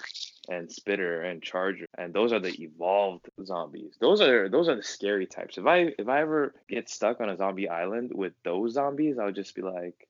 and 0.48 0.70
Spitter 0.70 1.22
and 1.22 1.42
Charger. 1.42 1.86
And 1.96 2.12
those 2.12 2.32
are 2.32 2.40
the 2.40 2.54
evolved 2.62 3.28
zombies. 3.44 3.96
Those 4.00 4.20
are 4.20 4.48
those 4.48 4.68
are 4.68 4.76
the 4.76 4.82
scary 4.82 5.26
types. 5.26 5.58
If 5.58 5.66
I 5.66 5.92
if 5.98 6.08
I 6.08 6.20
ever 6.20 6.54
get 6.68 6.90
stuck 6.90 7.20
on 7.20 7.30
a 7.30 7.36
zombie 7.36 7.68
island 7.68 8.12
with 8.14 8.34
those 8.44 8.74
zombies, 8.74 9.18
I 9.18 9.24
would 9.24 9.34
just 9.34 9.54
be 9.54 9.62
like 9.62 10.08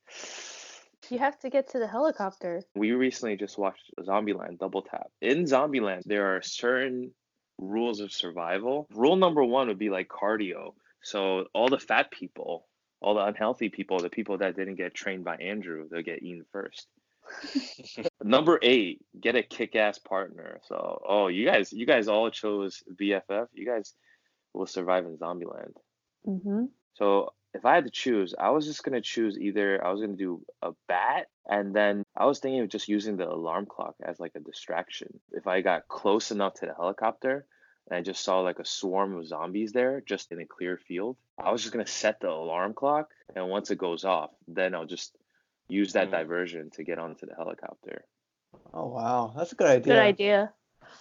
You 1.11 1.19
have 1.19 1.39
to 1.41 1.51
get 1.51 1.71
to 1.71 1.79
the 1.79 1.89
helicopter. 1.89 2.63
we 2.75 2.93
recently 2.93 3.37
just 3.37 3.59
watched 3.59 3.91
Zombieland 4.01 4.59
Double 4.59 4.83
Tap. 4.83 5.11
In 5.21 5.45
Zombieland, 5.45 6.05
there 6.05 6.37
are 6.37 6.43
certain 6.43 7.13
rules 7.59 8.01
of 8.01 8.13
survival. 8.13 8.87
Rule 8.95 9.17
number 9.17 9.45
one 9.45 9.69
would 9.69 9.79
be 9.79 9.91
like 9.91 10.09
cardio. 10.09 10.75
So 11.03 11.47
all 11.55 11.69
the 11.69 11.79
fat 11.79 12.11
people, 12.11 12.67
all 13.01 13.15
the 13.15 13.25
unhealthy 13.25 13.69
people, 13.69 13.99
the 13.99 14.11
people 14.11 14.39
that 14.39 14.57
didn't 14.57 14.77
get 14.77 14.95
trained 14.95 15.25
by 15.25 15.37
Andrew, 15.37 15.89
they'll 15.91 16.03
get 16.03 16.23
eaten 16.23 16.45
first. 16.53 16.87
number 18.23 18.59
eight, 18.63 19.01
get 19.21 19.37
a 19.37 19.43
kick-ass 19.43 19.99
partner. 19.99 20.61
So 20.65 21.01
oh, 21.07 21.29
you 21.29 21.47
guys, 21.47 21.73
you 21.73 21.87
guys 21.87 22.09
all 22.09 22.31
chose 22.31 22.83
BFF. 23.01 23.47
You 23.53 23.67
guys 23.67 23.95
will 24.53 24.67
survive 24.67 25.05
in 25.05 25.17
Zombieland. 25.17 25.75
Mm-hmm. 26.27 26.65
So 26.95 27.33
if 27.55 27.65
I 27.65 27.75
had 27.75 27.85
to 27.85 27.91
choose, 27.91 28.35
I 28.39 28.51
was 28.51 28.67
just 28.67 28.85
gonna 28.85 29.01
choose 29.01 29.39
either 29.39 29.85
I 29.85 29.91
was 29.91 30.01
gonna 30.01 30.15
do 30.15 30.43
a 30.63 30.73
bat 30.89 31.29
and 31.49 31.75
then 31.75 32.05
I 32.17 32.27
was 32.27 32.39
thinking 32.39 32.61
of 32.61 32.69
just 32.69 32.89
using 32.89 33.17
the 33.17 33.29
alarm 33.29 33.67
clock 33.67 33.97
as 34.03 34.21
like 34.21 34.33
a 34.37 34.41
distraction. 34.41 35.21
If 35.33 35.47
I 35.47 35.61
got 35.61 35.89
close 35.89 36.31
enough 36.31 36.55
to 36.55 36.67
the 36.67 36.75
helicopter 36.75 37.45
and 37.89 37.97
I 37.97 38.03
just 38.03 38.23
saw 38.23 38.41
like 38.41 38.59
a 38.61 38.65
swarm 38.65 39.17
of 39.17 39.27
zombies 39.27 39.73
there 39.73 40.01
just 40.01 40.31
in 40.33 40.41
a 40.41 40.47
clear 40.47 40.77
field, 40.77 41.17
I 41.39 41.51
was 41.51 41.63
just 41.63 41.73
gonna 41.73 41.87
set 41.87 42.21
the 42.21 42.31
alarm 42.31 42.75
clock 42.75 43.11
and 43.35 43.49
once 43.49 43.71
it 43.71 43.79
goes 43.79 44.05
off, 44.05 44.31
then 44.47 44.75
I'll 44.75 44.87
just 44.87 45.17
use 45.69 45.93
that 45.95 46.09
Mm. 46.09 46.13
diversion 46.13 46.71
to 46.71 46.85
get 46.85 46.99
onto 46.99 47.27
the 47.27 47.35
helicopter. 47.35 48.05
oh 48.75 48.87
wow, 48.89 49.33
that's 49.37 49.53
a 49.53 49.57
good 49.57 49.69
idea. 49.69 49.95
Good 49.95 50.01
idea. 50.01 50.53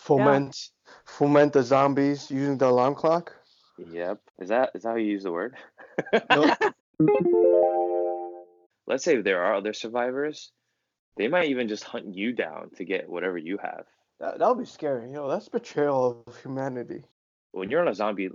Foment, 0.04 0.70
foment 1.06 1.54
the 1.54 1.64
zombies 1.64 2.30
using 2.32 2.58
the 2.58 2.68
alarm 2.68 2.96
clock. 2.96 3.36
Yep. 3.92 4.22
Is 4.40 4.50
that 4.50 4.72
is 4.76 4.84
that 4.84 4.90
how 4.90 4.96
you 4.96 5.12
use 5.12 5.24
the 5.24 5.32
word? 5.32 5.56
Let's 8.88 9.04
say 9.04 9.22
there 9.22 9.44
are 9.44 9.56
other 9.56 9.74
survivors, 9.74 10.52
they 11.18 11.28
might 11.28 11.50
even 11.50 11.68
just 11.68 11.84
hunt 11.84 12.16
you 12.16 12.34
down 12.34 12.72
to 12.78 12.84
get 12.84 13.10
whatever 13.10 13.38
you 13.38 13.58
have. 13.62 13.86
That 14.20 14.40
that 14.40 14.48
would 14.50 14.60
be 14.60 14.66
scary. 14.66 15.12
Yo, 15.12 15.30
that's 15.30 15.50
betrayal 15.50 16.24
of 16.26 16.42
humanity. 16.42 17.04
When 17.52 17.70
you're 17.70 17.82
on 17.82 17.88
a 17.88 17.94
zombie 17.94 18.30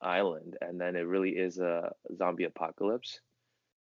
island 0.00 0.56
and 0.60 0.80
then 0.80 0.96
it 0.96 1.06
really 1.06 1.30
is 1.30 1.58
a 1.58 1.92
zombie 2.16 2.44
apocalypse, 2.44 3.20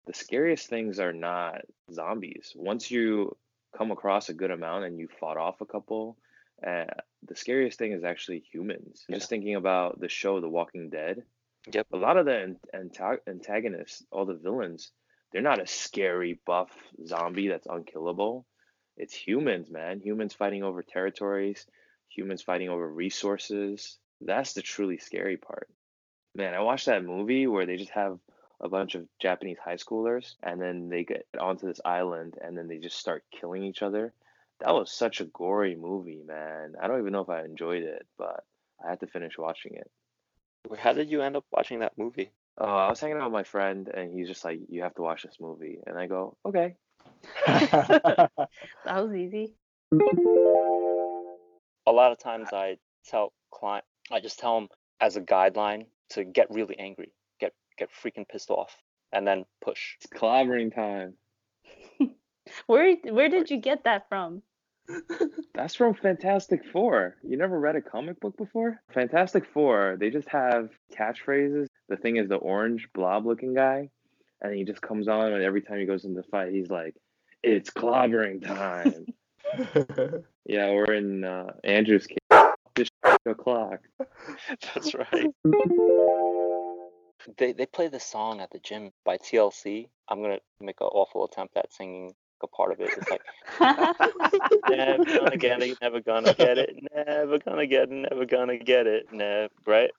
the 0.06 0.14
scariest 0.14 0.68
things 0.68 1.00
are 1.00 1.14
not 1.14 1.62
zombies. 1.92 2.54
Once 2.56 2.92
you 2.92 3.36
come 3.76 3.92
across 3.92 4.30
a 4.30 4.34
good 4.34 4.52
amount 4.52 4.86
and 4.86 5.00
you 5.00 5.08
fought 5.20 5.38
off 5.38 5.62
a 5.62 5.66
couple, 5.66 6.18
uh, 6.66 6.86
the 7.28 7.36
scariest 7.36 7.80
thing 7.80 7.94
is 7.94 8.04
actually 8.04 8.44
humans. 8.52 9.04
Yeah. 9.08 9.18
Just 9.18 9.30
thinking 9.30 9.56
about 9.56 10.00
the 10.00 10.10
show 10.10 10.40
The 10.40 10.50
Walking 10.50 10.90
Dead, 10.90 11.24
Yep. 11.72 11.88
a 11.94 11.98
lot 11.98 12.18
of 12.18 12.26
the 12.26 12.58
antagonists, 13.28 14.04
all 14.12 14.26
the 14.26 14.34
villains, 14.34 14.92
they're 15.32 15.42
not 15.42 15.62
a 15.62 15.68
scary 15.68 16.40
buff 16.46 16.70
zombie 17.06 17.48
that's 17.48 17.68
unkillable. 17.68 18.46
It's 18.98 19.14
humans, 19.14 19.72
man. 19.72 20.00
Humans 20.02 20.34
fighting 20.34 20.64
over 20.64 20.84
territories, 20.84 21.66
humans 22.10 22.42
fighting 22.42 22.70
over 22.70 22.88
resources. 22.88 23.98
That's 24.22 24.54
the 24.54 24.62
truly 24.62 24.98
scary 24.98 25.38
part. 25.38 25.70
Man, 26.36 26.54
I 26.54 26.60
watched 26.60 26.86
that 26.88 27.04
movie 27.04 27.48
where 27.48 27.66
they 27.66 27.78
just 27.78 27.92
have 27.92 28.20
a 28.60 28.70
bunch 28.70 28.96
of 28.96 29.08
Japanese 29.20 29.58
high 29.64 29.76
schoolers 29.76 30.36
and 30.44 30.62
then 30.62 30.90
they 30.90 31.04
get 31.04 31.26
onto 31.40 31.68
this 31.68 31.82
island 31.84 32.36
and 32.42 32.58
then 32.58 32.68
they 32.68 32.78
just 32.78 32.98
start 32.98 33.24
killing 33.32 33.64
each 33.64 33.82
other. 33.82 34.14
That 34.60 34.74
was 34.74 34.92
such 34.92 35.20
a 35.22 35.26
gory 35.26 35.76
movie, 35.76 36.24
man. 36.26 36.76
I 36.82 36.88
don't 36.88 37.00
even 37.00 37.12
know 37.12 37.22
if 37.22 37.30
I 37.30 37.44
enjoyed 37.44 37.84
it, 37.84 38.06
but 38.18 38.44
I 38.84 38.90
had 38.90 39.00
to 39.02 39.08
finish 39.08 39.38
watching 39.38 39.76
it. 39.76 39.90
How 40.78 40.94
did 40.94 41.10
you 41.10 41.22
end 41.22 41.36
up 41.36 41.46
watching 41.52 41.80
that 41.80 41.98
movie? 41.98 42.32
Uh, 42.60 42.64
I 42.64 42.90
was 42.90 43.00
hanging 43.00 43.18
out 43.18 43.26
with 43.26 43.34
my 43.34 43.44
friend, 43.44 43.88
and 43.88 44.14
he's 44.14 44.28
just 44.28 44.46
like, 44.46 44.60
"You 44.70 44.84
have 44.84 44.94
to 44.96 45.02
watch 45.02 45.24
this 45.24 45.38
movie," 45.40 45.80
and 45.86 45.98
I 45.98 46.08
go, 46.08 46.38
"Okay." 46.46 46.76
That 48.86 49.04
was 49.04 49.14
easy. 49.16 49.56
A 51.86 51.92
lot 51.92 52.12
of 52.12 52.20
times 52.20 52.50
I 52.54 52.78
tell 53.06 53.34
client, 53.52 53.86
I 54.12 54.20
just 54.20 54.40
tell 54.40 54.56
them 54.60 54.70
as 55.02 55.18
a 55.18 55.22
guideline 55.22 55.88
to 56.12 56.24
get 56.24 56.50
really 56.52 56.78
angry, 56.80 57.12
get 57.40 57.54
get 57.78 57.90
freaking 57.92 58.28
pissed 58.28 58.50
off, 58.50 58.76
and 59.12 59.28
then 59.28 59.46
push. 59.62 59.96
It's 60.02 60.08
clobbering 60.08 60.74
time. 60.74 61.16
Where 62.68 62.96
where 63.10 63.30
did 63.30 63.50
you 63.50 63.58
get 63.58 63.84
that 63.86 64.08
from? 64.10 64.42
That's 65.54 65.76
from 65.76 65.94
Fantastic 65.94 66.66
Four. 66.72 67.16
You 67.24 67.38
never 67.38 67.60
read 67.60 67.76
a 67.76 67.82
comic 67.82 68.20
book 68.20 68.38
before? 68.38 68.82
Fantastic 68.94 69.46
Four, 69.54 69.98
they 70.00 70.10
just 70.10 70.28
have 70.30 70.70
catchphrases. 70.94 71.68
The 71.90 71.98
thing 71.98 72.18
is 72.18 72.28
the 72.28 72.36
orange 72.36 72.88
blob 72.94 73.26
looking 73.26 73.54
guy, 73.54 73.90
and 74.42 74.54
he 74.54 74.64
just 74.64 74.82
comes 74.82 75.08
on, 75.08 75.34
and 75.34 75.44
every 75.44 75.62
time 75.62 75.80
he 75.80 75.86
goes 75.86 76.06
into 76.06 76.22
the 76.22 76.28
fight, 76.28 76.52
he's 76.52 76.70
like, 76.70 76.96
"It's 77.42 77.70
clobbering 77.70 78.46
time." 78.46 79.06
yeah, 80.46 80.72
we're 80.72 80.94
in 80.94 81.24
uh, 81.24 81.52
Andrew's 81.64 82.08
case. 82.08 82.18
This 82.76 82.90
o'clock. 83.26 83.80
That's 84.74 84.96
right. 84.96 85.28
They 87.38 87.54
they 87.54 87.66
play 87.68 87.88
the 87.88 88.00
song 88.00 88.42
at 88.42 88.52
the 88.52 88.60
gym 88.60 88.92
by 89.06 89.18
TLC. 89.18 89.90
I'm 90.10 90.22
gonna 90.22 90.40
make 90.60 90.82
an 90.82 90.88
awful 90.88 91.26
attempt 91.26 91.56
at 91.56 91.72
singing 91.72 92.14
a 92.44 92.48
part 92.48 92.72
of 92.72 92.80
it. 92.82 92.94
It's 92.98 93.10
like 93.10 93.22
never 94.68 95.06
gonna 95.14 95.38
get 95.38 95.62
it, 95.62 95.78
never 95.82 96.02
gonna 96.02 96.34
get 96.34 96.58
it, 96.58 96.76
never 96.96 97.40
gonna 97.40 97.68
get 97.68 97.92
it, 97.92 98.10
never 98.10 98.26
gonna 98.26 98.58
get 98.58 98.88
it, 98.88 99.08
never. 99.12 99.50
Right? 99.66 99.92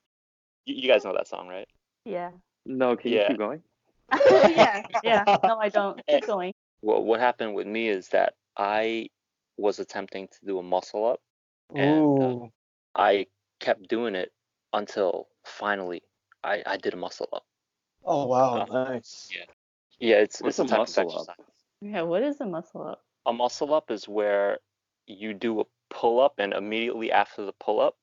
You, 0.66 0.76
you 0.76 0.88
guys 0.88 1.04
know 1.04 1.14
that 1.14 1.28
song, 1.28 1.48
right? 1.48 1.68
yeah. 2.04 2.30
No, 2.66 2.96
can 2.96 3.12
you 3.12 3.18
Yeah. 3.18 3.26
keep 3.26 3.38
going? 3.38 3.62
yeah, 4.44 4.82
yeah. 5.02 5.24
No, 5.44 5.58
I 5.58 5.68
don't. 5.68 6.00
Keep 6.06 6.26
going. 6.26 6.52
Well, 6.82 7.02
what 7.02 7.20
happened 7.20 7.54
with 7.54 7.66
me 7.66 7.88
is 7.88 8.08
that 8.10 8.34
I 8.56 9.08
was 9.56 9.78
attempting 9.78 10.28
to 10.28 10.46
do 10.46 10.58
a 10.58 10.62
muscle 10.62 11.06
up. 11.06 11.20
And, 11.74 12.18
uh, 12.20 12.46
I 12.94 13.26
kept 13.60 13.88
doing 13.88 14.14
it 14.14 14.32
until 14.72 15.28
finally 15.44 16.02
I, 16.42 16.62
I 16.66 16.76
did 16.76 16.94
a 16.94 16.96
muscle 16.96 17.28
up. 17.32 17.44
Oh 18.04 18.26
wow, 18.26 18.60
Uh, 18.60 18.66
nice. 18.70 19.28
yeah. 19.34 19.44
Yeah, 19.98 20.16
it's 20.16 20.40
What's 20.40 20.58
it's 20.58 20.58
a 20.58 20.64
a 20.64 20.68
muscle 20.76 21.10
up? 21.16 21.28
exercise. 21.28 21.53
Yeah, 21.80 22.02
what 22.02 22.22
is 22.22 22.40
a 22.40 22.46
muscle 22.46 22.82
up? 22.82 23.02
A 23.26 23.32
muscle 23.32 23.74
up 23.74 23.90
is 23.90 24.08
where 24.08 24.58
you 25.06 25.34
do 25.34 25.60
a 25.60 25.64
pull 25.90 26.20
up 26.20 26.34
and 26.38 26.52
immediately 26.52 27.12
after 27.12 27.44
the 27.44 27.52
pull 27.52 27.80
up, 27.80 27.96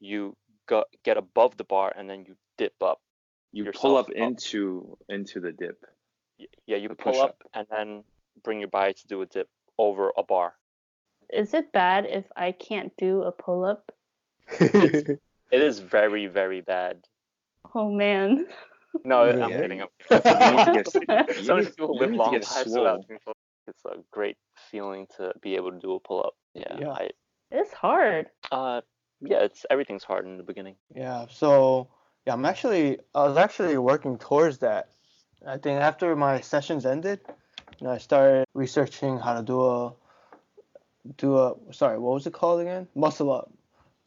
you 0.00 0.36
go 0.66 0.84
get 1.04 1.16
above 1.16 1.56
the 1.56 1.64
bar 1.64 1.92
and 1.96 2.08
then 2.08 2.24
you 2.26 2.36
dip 2.58 2.74
up. 2.82 3.00
You 3.52 3.70
pull 3.72 3.96
up 3.96 4.08
up. 4.08 4.12
into 4.14 4.96
into 5.08 5.40
the 5.40 5.52
dip. 5.52 5.78
Yeah, 6.66 6.78
you 6.78 6.88
pull 6.88 7.20
up 7.20 7.38
push-up. 7.38 7.50
and 7.54 7.66
then 7.70 8.04
bring 8.42 8.60
your 8.60 8.68
body 8.68 8.94
to 8.94 9.06
do 9.06 9.22
a 9.22 9.26
dip 9.26 9.48
over 9.78 10.12
a 10.16 10.22
bar. 10.22 10.54
Is 11.32 11.54
it 11.54 11.72
bad 11.72 12.06
if 12.06 12.24
I 12.36 12.52
can't 12.52 12.92
do 12.96 13.22
a 13.22 13.32
pull 13.32 13.64
up? 13.64 13.92
It 15.52 15.60
is 15.60 15.80
very 15.80 16.28
very 16.28 16.62
bad. 16.62 17.06
Oh 17.74 17.90
man. 17.90 18.46
No, 19.04 19.24
Really? 19.24 19.42
I'm 19.42 19.50
kidding. 19.50 19.80
I'm 19.82 19.88
You 20.10 20.20
kidding. 20.84 21.02
get- 21.08 21.36
you 21.38 21.44
Some 21.44 21.64
people 21.64 21.96
live 21.98 22.12
long 22.12 22.32
lives 22.34 22.64
without 22.66 23.06
doing 23.08 23.18
pull- 23.24 23.34
It's 23.68 23.84
a 23.86 23.96
great 24.10 24.36
feeling 24.70 25.06
to 25.16 25.32
be 25.40 25.56
able 25.56 25.70
to 25.72 25.78
do 25.78 25.94
a 25.94 26.00
pull 26.00 26.20
up. 26.24 26.34
Yeah. 26.54 26.76
Yeah. 26.78 26.90
I, 26.90 27.10
It's 27.50 27.72
hard. 27.72 28.26
uh, 28.50 28.80
yeah. 29.20 29.38
It's 29.44 29.64
everything's 29.70 30.04
hard 30.04 30.26
in 30.26 30.36
the 30.36 30.42
beginning. 30.42 30.76
Yeah, 30.94 31.26
so 31.30 31.88
yeah, 32.26 32.32
I'm 32.34 32.44
actually 32.44 32.98
I 33.14 33.24
was 33.28 33.36
actually 33.36 33.78
working 33.78 34.18
towards 34.18 34.58
that. 34.58 34.88
I 35.46 35.56
think 35.58 35.80
after 35.80 36.14
my 36.16 36.40
sessions 36.40 36.84
ended, 36.86 37.20
you 37.80 37.86
know, 37.86 37.92
I 37.92 37.98
started 37.98 38.44
researching 38.54 39.18
how 39.18 39.34
to 39.34 39.42
do 39.42 39.60
a 39.64 39.92
do 41.16 41.36
a 41.38 41.54
sorry, 41.72 41.98
what 41.98 42.14
was 42.14 42.26
it 42.26 42.32
called 42.32 42.60
again? 42.60 42.86
Muscle 42.94 43.32
up. 43.32 43.50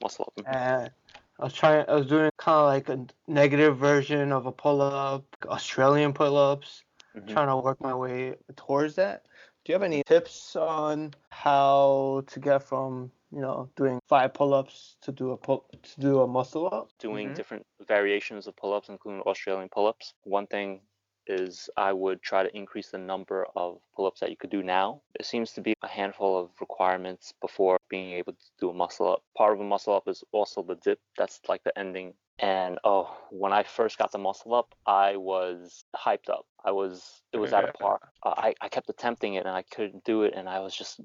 Muscle 0.01 0.31
up. 0.37 0.45
And 0.47 0.91
I 1.39 1.43
was 1.43 1.53
trying 1.53 1.85
I 1.89 1.95
was 1.95 2.05
doing 2.07 2.29
kind 2.45 2.57
of 2.59 2.65
like 2.67 2.89
a 2.89 3.07
negative 3.31 3.77
version 3.77 4.31
of 4.31 4.45
a 4.45 4.51
pull 4.51 4.81
up, 4.81 5.25
Australian 5.47 6.13
pull 6.13 6.37
ups, 6.37 6.83
Mhm. 7.15 7.27
trying 7.27 7.47
to 7.47 7.57
work 7.57 7.81
my 7.81 7.93
way 7.95 8.35
towards 8.55 8.95
that. 8.95 9.25
Do 9.63 9.71
you 9.71 9.75
have 9.75 9.83
any 9.83 10.03
tips 10.03 10.55
on 10.55 11.13
how 11.31 12.23
to 12.27 12.39
get 12.39 12.63
from 12.63 13.11
you 13.31 13.41
know 13.41 13.69
doing 13.75 13.99
five 14.07 14.33
pull-ups 14.33 14.97
to 15.01 15.11
do 15.11 15.31
a 15.31 15.37
pull 15.37 15.65
to 15.81 15.99
do 15.99 16.21
a 16.21 16.27
muscle 16.27 16.67
up? 16.71 16.91
doing 16.99 17.27
Mhm. 17.29 17.35
different 17.35 17.65
variations 17.87 18.47
of 18.47 18.55
pull-ups, 18.55 18.89
including 18.89 19.21
Australian 19.21 19.69
pull-ups. 19.69 20.13
One 20.23 20.47
thing 20.47 20.81
is 21.27 21.69
I 21.77 21.93
would 21.93 22.21
try 22.21 22.43
to 22.43 22.55
increase 22.55 22.89
the 22.89 22.97
number 22.97 23.45
of 23.55 23.79
pull-ups 23.95 24.19
that 24.19 24.29
you 24.29 24.37
could 24.37 24.49
do 24.49 24.63
now. 24.63 25.01
It 25.19 25.25
seems 25.25 25.51
to 25.53 25.61
be 25.61 25.73
a 25.81 25.87
handful 25.87 26.37
of 26.37 26.49
requirements 26.59 27.33
before 27.41 27.77
being 27.89 28.11
able 28.13 28.33
to 28.33 28.45
do 28.59 28.69
a 28.69 28.73
muscle 28.73 29.11
up. 29.11 29.23
Part 29.37 29.53
of 29.53 29.59
a 29.59 29.63
muscle 29.63 29.95
up 29.95 30.07
is 30.07 30.23
also 30.31 30.61
the 30.63 30.75
dip. 30.75 30.99
That's 31.17 31.39
like 31.47 31.63
the 31.63 31.77
ending. 31.77 32.13
And 32.39 32.79
oh, 32.83 33.15
when 33.29 33.53
I 33.53 33.63
first 33.63 33.97
got 33.97 34.11
the 34.11 34.17
muscle 34.17 34.53
up, 34.53 34.75
I 34.85 35.15
was 35.15 35.85
hyped 35.95 36.29
up. 36.29 36.45
I 36.63 36.71
was 36.71 37.21
it 37.31 37.37
was 37.37 37.53
at 37.53 37.63
a 37.63 37.71
park. 37.71 38.01
Uh, 38.23 38.33
I 38.35 38.53
I 38.59 38.67
kept 38.67 38.89
attempting 38.89 39.35
it 39.35 39.45
and 39.45 39.55
I 39.55 39.61
couldn't 39.61 40.03
do 40.03 40.23
it, 40.23 40.33
and 40.35 40.49
I 40.49 40.59
was 40.59 40.75
just 40.75 40.99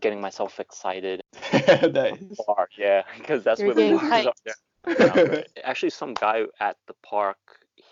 getting 0.00 0.20
myself 0.20 0.58
excited. 0.58 1.20
nice. 1.52 2.18
Bar, 2.46 2.68
yeah, 2.76 3.02
because 3.18 3.44
that's 3.44 3.60
You're 3.60 3.68
where 3.68 3.74
the 3.76 3.82
getting 3.82 4.08
bar 4.08 4.18
is 4.18 4.26
up 4.26 4.34
hyped. 4.34 4.54
there. 4.84 5.36
Um, 5.36 5.44
actually 5.64 5.90
some 5.90 6.14
guy 6.14 6.42
at 6.60 6.76
the 6.88 6.94
park 7.06 7.38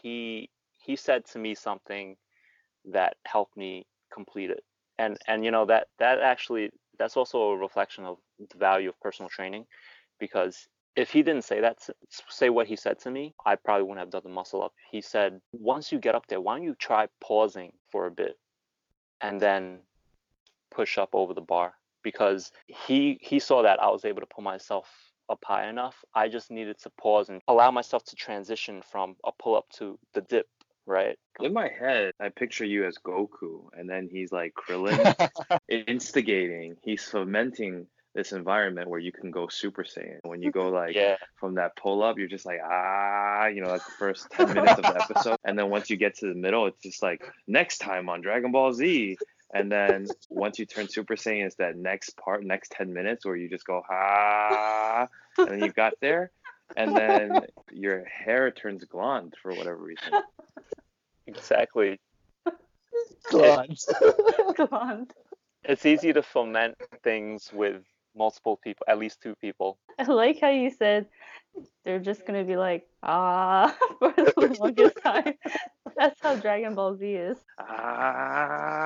he 0.03 0.51
he 0.83 0.97
said 0.97 1.25
to 1.25 1.39
me 1.39 1.55
something 1.55 2.17
that 2.85 3.17
helped 3.25 3.57
me 3.57 3.87
complete 4.13 4.51
it 4.51 4.65
and 4.99 5.17
and 5.27 5.45
you 5.45 5.51
know 5.51 5.65
that 5.65 5.87
that 5.99 6.21
actually 6.21 6.71
that's 6.99 7.17
also 7.17 7.39
a 7.43 7.57
reflection 7.57 8.05
of 8.05 8.19
the 8.51 8.59
value 8.59 8.89
of 8.89 9.01
personal 9.01 9.29
training 9.29 9.65
because 10.19 10.69
if 10.95 11.11
he 11.11 11.23
didn't 11.23 11.45
say 11.45 11.61
that 11.61 11.79
say 12.29 12.51
what 12.51 12.67
he 12.67 12.77
said 12.77 12.99
to 12.99 13.11
me 13.11 13.35
i 13.47 13.55
probably 13.55 13.83
wouldn't 13.83 14.01
have 14.01 14.11
done 14.11 14.23
the 14.25 14.29
muscle 14.29 14.63
up 14.63 14.73
he 14.91 15.01
said 15.01 15.41
once 15.53 15.91
you 15.91 15.99
get 15.99 16.15
up 16.15 16.27
there 16.27 16.41
why 16.41 16.57
don't 16.57 16.65
you 16.65 16.75
try 16.75 17.07
pausing 17.21 17.73
for 17.91 18.07
a 18.07 18.11
bit 18.11 18.37
and 19.21 19.41
then 19.41 19.79
push 20.71 20.99
up 20.99 21.11
over 21.13 21.33
the 21.33 21.41
bar 21.41 21.75
because 22.03 22.51
he 22.67 23.19
he 23.23 23.39
saw 23.39 23.63
that 23.63 23.83
I 23.83 23.89
was 23.89 24.05
able 24.05 24.21
to 24.21 24.27
pull 24.27 24.45
myself 24.45 24.89
up 25.31 25.43
high 25.45 25.69
enough. 25.69 25.97
I 26.15 26.29
just 26.29 26.51
needed 26.51 26.79
to 26.83 26.91
pause 26.91 27.29
and 27.29 27.41
allow 27.49 27.71
myself 27.71 28.05
to 28.07 28.17
transition 28.17 28.83
from 28.83 29.17
a 29.25 29.31
pull 29.33 29.57
up 29.57 29.67
to 29.79 29.99
the 30.15 30.21
dip, 30.23 30.47
right? 30.87 31.19
In 31.41 31.53
my 31.53 31.69
head, 31.69 32.13
I 32.21 32.29
picture 32.29 32.65
you 32.65 32.87
as 32.87 32.97
Goku, 32.99 33.67
and 33.73 33.89
then 33.89 34.09
he's 34.11 34.33
like 34.33 34.55
Krillin, 34.55 35.31
instigating. 35.69 36.77
He's 36.83 37.05
fomenting 37.05 37.87
this 38.15 38.33
environment 38.33 38.89
where 38.89 39.01
you 39.01 39.13
can 39.13 39.31
go 39.31 39.49
Super 39.49 39.85
Saiyan. 39.85 40.19
When 40.25 40.43
you 40.43 40.51
go 40.51 40.69
like 40.69 40.95
Yeah, 40.95 41.17
from 41.37 41.55
that 41.55 41.77
pull 41.77 42.03
up, 42.03 42.19
you're 42.19 42.29
just 42.29 42.47
like 42.47 42.61
ah, 42.65 43.47
you 43.47 43.63
know, 43.63 43.69
like 43.69 43.85
the 43.85 43.93
first 43.93 44.27
ten 44.31 44.53
minutes 44.53 44.79
of 44.79 44.83
the 44.83 45.03
episode, 45.03 45.39
and 45.45 45.59
then 45.59 45.71
once 45.71 45.91
you 45.91 45.97
get 45.97 46.17
to 46.19 46.29
the 46.29 46.35
middle, 46.39 46.67
it's 46.67 46.83
just 46.83 47.03
like 47.03 47.23
next 47.47 47.79
time 47.79 48.09
on 48.09 48.21
Dragon 48.21 48.53
Ball 48.53 48.73
Z. 48.73 49.17
And 49.55 49.71
then 49.71 50.07
once 50.31 50.59
you 50.59 50.65
turn 50.65 50.89
Super 50.89 51.15
Saiyan, 51.15 51.45
it's 51.45 51.57
that 51.57 51.77
next 51.77 52.17
part, 52.17 52.43
next 52.43 52.73
ten 52.73 52.93
minutes, 52.93 53.27
where 53.27 53.37
you 53.37 53.51
just 53.51 53.67
go 53.67 53.83
ah, 53.91 55.09
and 55.37 55.49
then 55.49 55.61
you 55.61 55.73
got 55.73 55.93
there, 56.01 56.31
and 56.77 56.97
then 56.97 57.47
your 57.71 58.05
hair 58.05 58.51
turns 58.51 58.85
blonde 58.87 59.35
for 59.43 59.53
whatever 59.53 59.77
reason. 59.77 60.23
Exactly. 61.27 62.01
God. 63.31 63.77
Blonde. 64.57 65.13
It's 65.65 65.87
easy 65.87 66.13
to 66.13 66.25
foment 66.25 66.75
things 67.05 67.53
with 67.53 67.85
multiple 68.17 68.57
people, 68.57 68.85
at 68.89 68.99
least 68.99 69.21
two 69.23 69.37
people. 69.37 69.79
I 69.97 70.03
like 70.03 70.41
how 70.41 70.51
you 70.51 70.71
said 70.71 71.07
they're 71.85 72.01
just 72.01 72.27
gonna 72.27 72.43
be 72.43 72.57
like 72.57 72.85
ah 73.05 73.73
for 74.01 74.13
the 74.17 74.57
longest 74.59 74.97
time. 75.05 75.35
That's 75.97 76.21
how 76.21 76.35
Dragon 76.35 76.75
Ball 76.75 76.97
Z 76.97 77.07
is. 77.07 77.39
Ah. 77.61 78.83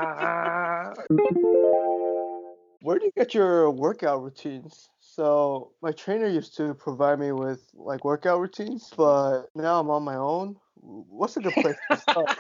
Where 2.83 2.99
do 2.99 3.07
you 3.07 3.13
get 3.17 3.33
your 3.33 3.71
workout 3.71 4.23
routines? 4.23 4.91
So 5.17 5.73
my 5.81 5.93
trainer 5.93 6.27
used 6.27 6.59
to 6.59 6.75
provide 6.75 7.19
me 7.19 7.33
with 7.33 7.67
like 7.73 8.05
workout 8.05 8.39
routines, 8.39 8.93
but 8.95 9.45
now 9.55 9.81
I'm 9.81 9.89
on 9.89 10.03
my 10.03 10.17
own. 10.17 10.57
What's 10.75 11.39
a 11.39 11.41
good 11.41 11.55
place 11.55 11.77
to 11.91 11.97
start? 11.97 12.37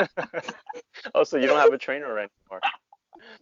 oh, 1.14 1.22
so 1.22 1.36
you 1.36 1.46
don't 1.46 1.60
have 1.60 1.72
a 1.72 1.78
trainer 1.78 2.18
anymore. 2.18 2.60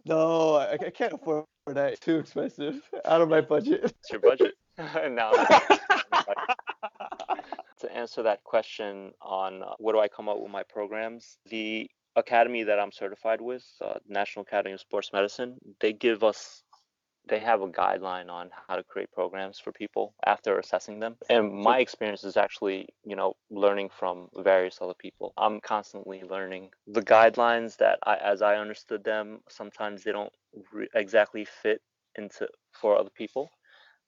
no, 0.05 0.57
I, 0.57 0.73
I 0.73 0.91
can't 0.91 1.13
afford 1.13 1.45
that. 1.65 1.93
It's 1.93 1.99
too 1.99 2.19
expensive. 2.19 2.87
Out 3.03 3.21
of 3.21 3.29
my 3.29 3.41
budget. 3.41 3.81
It's 3.83 4.11
your 4.11 4.19
budget. 4.19 4.53
now, 4.77 5.31
to 7.79 7.95
answer 7.95 8.21
that 8.21 8.43
question 8.43 9.11
on 9.23 9.63
uh, 9.63 9.73
where 9.79 9.93
do 9.93 9.99
I 9.99 10.07
come 10.07 10.29
up 10.29 10.39
with 10.39 10.51
my 10.51 10.61
programs, 10.61 11.39
the 11.49 11.89
academy 12.15 12.61
that 12.61 12.79
I'm 12.79 12.91
certified 12.91 13.41
with, 13.41 13.65
uh, 13.83 13.95
National 14.07 14.43
Academy 14.43 14.73
of 14.73 14.81
Sports 14.81 15.09
Medicine, 15.11 15.57
they 15.79 15.93
give 15.93 16.23
us, 16.23 16.61
they 17.27 17.39
have 17.39 17.61
a 17.61 17.67
guideline 17.67 18.29
on 18.29 18.49
how 18.67 18.75
to 18.75 18.83
create 18.83 19.11
programs 19.11 19.59
for 19.59 19.71
people 19.71 20.13
after 20.25 20.57
assessing 20.59 20.99
them. 20.99 21.15
And 21.29 21.53
my 21.53 21.79
experience 21.79 22.23
is 22.23 22.37
actually, 22.37 22.87
you 23.05 23.15
know, 23.15 23.35
learning 23.49 23.89
from 23.97 24.29
various 24.35 24.79
other 24.81 24.93
people. 24.97 25.33
I'm 25.37 25.59
constantly 25.61 26.23
learning 26.23 26.69
the 26.87 27.01
guidelines 27.01 27.77
that 27.77 27.99
I, 28.03 28.15
as 28.17 28.41
I 28.41 28.55
understood 28.55 29.03
them, 29.03 29.39
sometimes 29.49 30.03
they 30.03 30.11
don't 30.11 30.33
re- 30.73 30.89
exactly 30.95 31.45
fit 31.45 31.81
into 32.15 32.47
for 32.73 32.97
other 32.97 33.09
people 33.09 33.49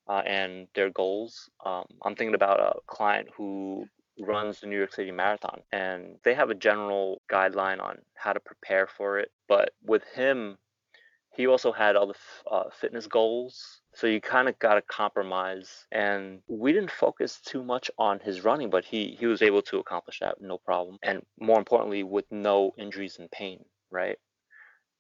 uh, 0.08 0.21
and 0.26 0.67
their 0.76 0.89
goals. 0.89 1.49
Um, 1.65 1.86
I'm 2.04 2.15
thinking 2.15 2.36
about 2.36 2.60
a 2.60 2.80
client 2.88 3.30
who 3.36 3.86
runs 4.19 4.60
the 4.60 4.67
New 4.67 4.78
York 4.78 4.93
City 4.93 5.12
Marathon, 5.12 5.62
and 5.71 6.17
they 6.23 6.34
have 6.34 6.49
a 6.49 6.56
general 6.56 7.21
guideline 7.32 7.82
on 7.82 7.97
how 8.15 8.34
to 8.34 8.39
prepare 8.39 8.88
for 8.88 9.19
it. 9.19 9.30
But 9.47 9.71
with 9.84 10.04
him, 10.13 10.58
he 11.36 11.48
also 11.48 11.72
had 11.72 11.96
other 11.96 12.13
f- 12.15 12.43
uh, 12.52 12.69
fitness 12.69 13.08
goals. 13.08 13.82
So 13.96 14.08
you 14.08 14.22
kind 14.22 14.48
of 14.50 14.58
got 14.60 14.76
to 14.76 14.82
compromise, 14.82 15.86
and 15.91 16.41
we 16.48 16.74
didn't 16.74 16.91
focus 16.91 17.39
too 17.46 17.63
much 17.63 17.91
on 17.98 18.19
his 18.19 18.43
running, 18.43 18.69
but 18.69 18.86
he 18.86 19.15
he 19.19 19.26
was 19.28 19.41
able 19.41 19.62
to 19.63 19.80
accomplish 19.80 20.19
that 20.19 20.41
no 20.41 20.58
problem, 20.58 20.98
and 21.04 21.24
more 21.39 21.60
importantly, 21.60 22.04
with 22.04 22.26
no 22.32 22.74
injuries 22.78 23.17
and 23.19 23.30
pain, 23.32 23.65
right? 23.91 24.17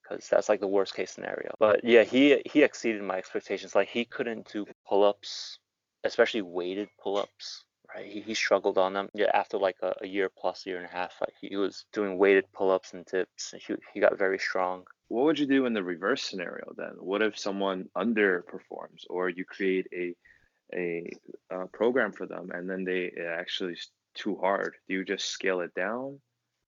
because 0.03 0.27
that's 0.29 0.49
like 0.49 0.59
the 0.59 0.67
worst 0.67 0.95
case 0.95 1.11
scenario. 1.11 1.53
But 1.59 1.83
yeah, 1.83 2.03
he 2.03 2.41
he 2.45 2.63
exceeded 2.63 3.01
my 3.01 3.17
expectations. 3.17 3.75
Like 3.75 3.89
he 3.89 4.05
couldn't 4.05 4.51
do 4.51 4.65
pull 4.87 5.03
ups, 5.03 5.59
especially 6.03 6.41
weighted 6.41 6.89
pull 7.01 7.17
ups. 7.17 7.65
Right, 7.93 8.05
he, 8.07 8.21
he 8.21 8.33
struggled 8.33 8.77
on 8.77 8.93
them. 8.93 9.09
Yeah, 9.13 9.29
after 9.33 9.57
like 9.57 9.75
a, 9.83 9.93
a 10.01 10.07
year 10.07 10.29
plus, 10.35 10.65
year 10.65 10.77
and 10.77 10.85
a 10.85 10.89
half, 10.89 11.13
like 11.21 11.33
he 11.39 11.55
was 11.57 11.85
doing 11.93 12.17
weighted 12.17 12.45
pull 12.53 12.71
ups 12.71 12.93
and 12.93 13.05
dips. 13.05 13.53
He 13.67 13.75
he 13.93 13.99
got 13.99 14.17
very 14.17 14.39
strong. 14.39 14.85
What 15.13 15.25
would 15.25 15.37
you 15.37 15.45
do 15.45 15.67
in 15.67 15.73
the 15.73 15.83
reverse 15.83 16.23
scenario 16.23 16.73
then? 16.75 16.95
What 16.97 17.21
if 17.21 17.37
someone 17.37 17.87
underperforms, 17.95 19.03
or 19.11 19.29
you 19.29 19.45
create 19.45 19.85
a 19.93 20.15
a, 20.73 21.07
uh 21.53 21.65
program 21.71 22.11
for 22.11 22.25
them 22.25 22.49
and 22.51 22.67
then 22.67 22.83
they 22.83 23.11
actually 23.41 23.73
is 23.73 23.91
too 24.15 24.35
hard? 24.37 24.73
Do 24.87 24.95
you 24.95 25.05
just 25.05 25.25
scale 25.27 25.59
it 25.61 25.75
down? 25.75 26.19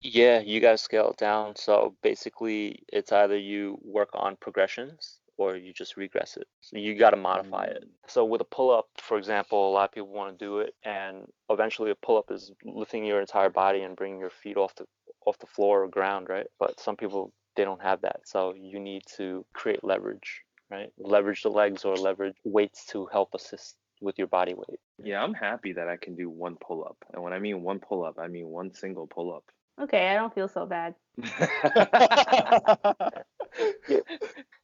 Yeah, 0.01 0.41
you 0.41 0.61
gotta 0.61 0.77
scale 0.77 1.09
it 1.09 1.17
down. 1.17 1.55
So 1.55 1.95
basically, 2.03 2.83
it's 2.93 3.11
either 3.11 3.35
you 3.35 3.79
work 3.81 4.09
on 4.13 4.35
progressions 4.35 5.21
or 5.37 5.55
you 5.55 5.73
just 5.73 5.97
regress 5.97 6.37
it. 6.37 6.47
So 6.61 6.77
you 6.77 6.93
gotta 6.93 7.17
modify 7.17 7.63
it. 7.63 7.83
So 8.05 8.25
with 8.25 8.41
a 8.41 8.51
pull 8.57 8.69
up, 8.69 8.85
for 8.97 9.17
example, 9.17 9.71
a 9.71 9.73
lot 9.73 9.85
of 9.85 9.91
people 9.91 10.09
want 10.09 10.37
to 10.37 10.45
do 10.45 10.59
it, 10.59 10.75
and 10.83 11.25
eventually 11.49 11.89
a 11.89 11.95
pull 11.95 12.17
up 12.19 12.29
is 12.29 12.51
lifting 12.63 13.05
your 13.05 13.21
entire 13.21 13.49
body 13.49 13.81
and 13.81 13.95
bringing 13.95 14.19
your 14.19 14.29
feet 14.29 14.55
off 14.55 14.75
the 14.75 14.85
off 15.25 15.39
the 15.39 15.47
floor 15.47 15.83
or 15.83 15.87
ground, 15.87 16.29
right? 16.29 16.45
But 16.59 16.79
some 16.79 16.95
people 16.95 17.33
they 17.55 17.63
don't 17.63 17.81
have 17.81 18.01
that, 18.01 18.21
so 18.25 18.53
you 18.57 18.79
need 18.79 19.03
to 19.17 19.45
create 19.53 19.83
leverage, 19.83 20.41
right? 20.69 20.91
Leverage 20.97 21.43
the 21.43 21.49
legs 21.49 21.85
or 21.85 21.95
leverage 21.95 22.35
weights 22.43 22.85
to 22.87 23.07
help 23.11 23.29
assist 23.33 23.75
with 24.01 24.17
your 24.17 24.27
body 24.27 24.53
weight. 24.53 24.79
Yeah, 25.03 25.23
I'm 25.23 25.33
happy 25.33 25.73
that 25.73 25.87
I 25.87 25.97
can 25.97 26.15
do 26.15 26.29
one 26.29 26.55
pull 26.55 26.83
up. 26.83 26.97
And 27.13 27.23
when 27.23 27.33
I 27.33 27.39
mean 27.39 27.63
one 27.63 27.79
pull 27.79 28.05
up, 28.05 28.19
I 28.19 28.27
mean 28.27 28.47
one 28.47 28.73
single 28.73 29.07
pull 29.07 29.33
up. 29.33 29.43
Okay, 29.81 30.09
I 30.09 30.15
don't 30.15 30.33
feel 30.33 30.47
so 30.47 30.65
bad. 30.65 30.95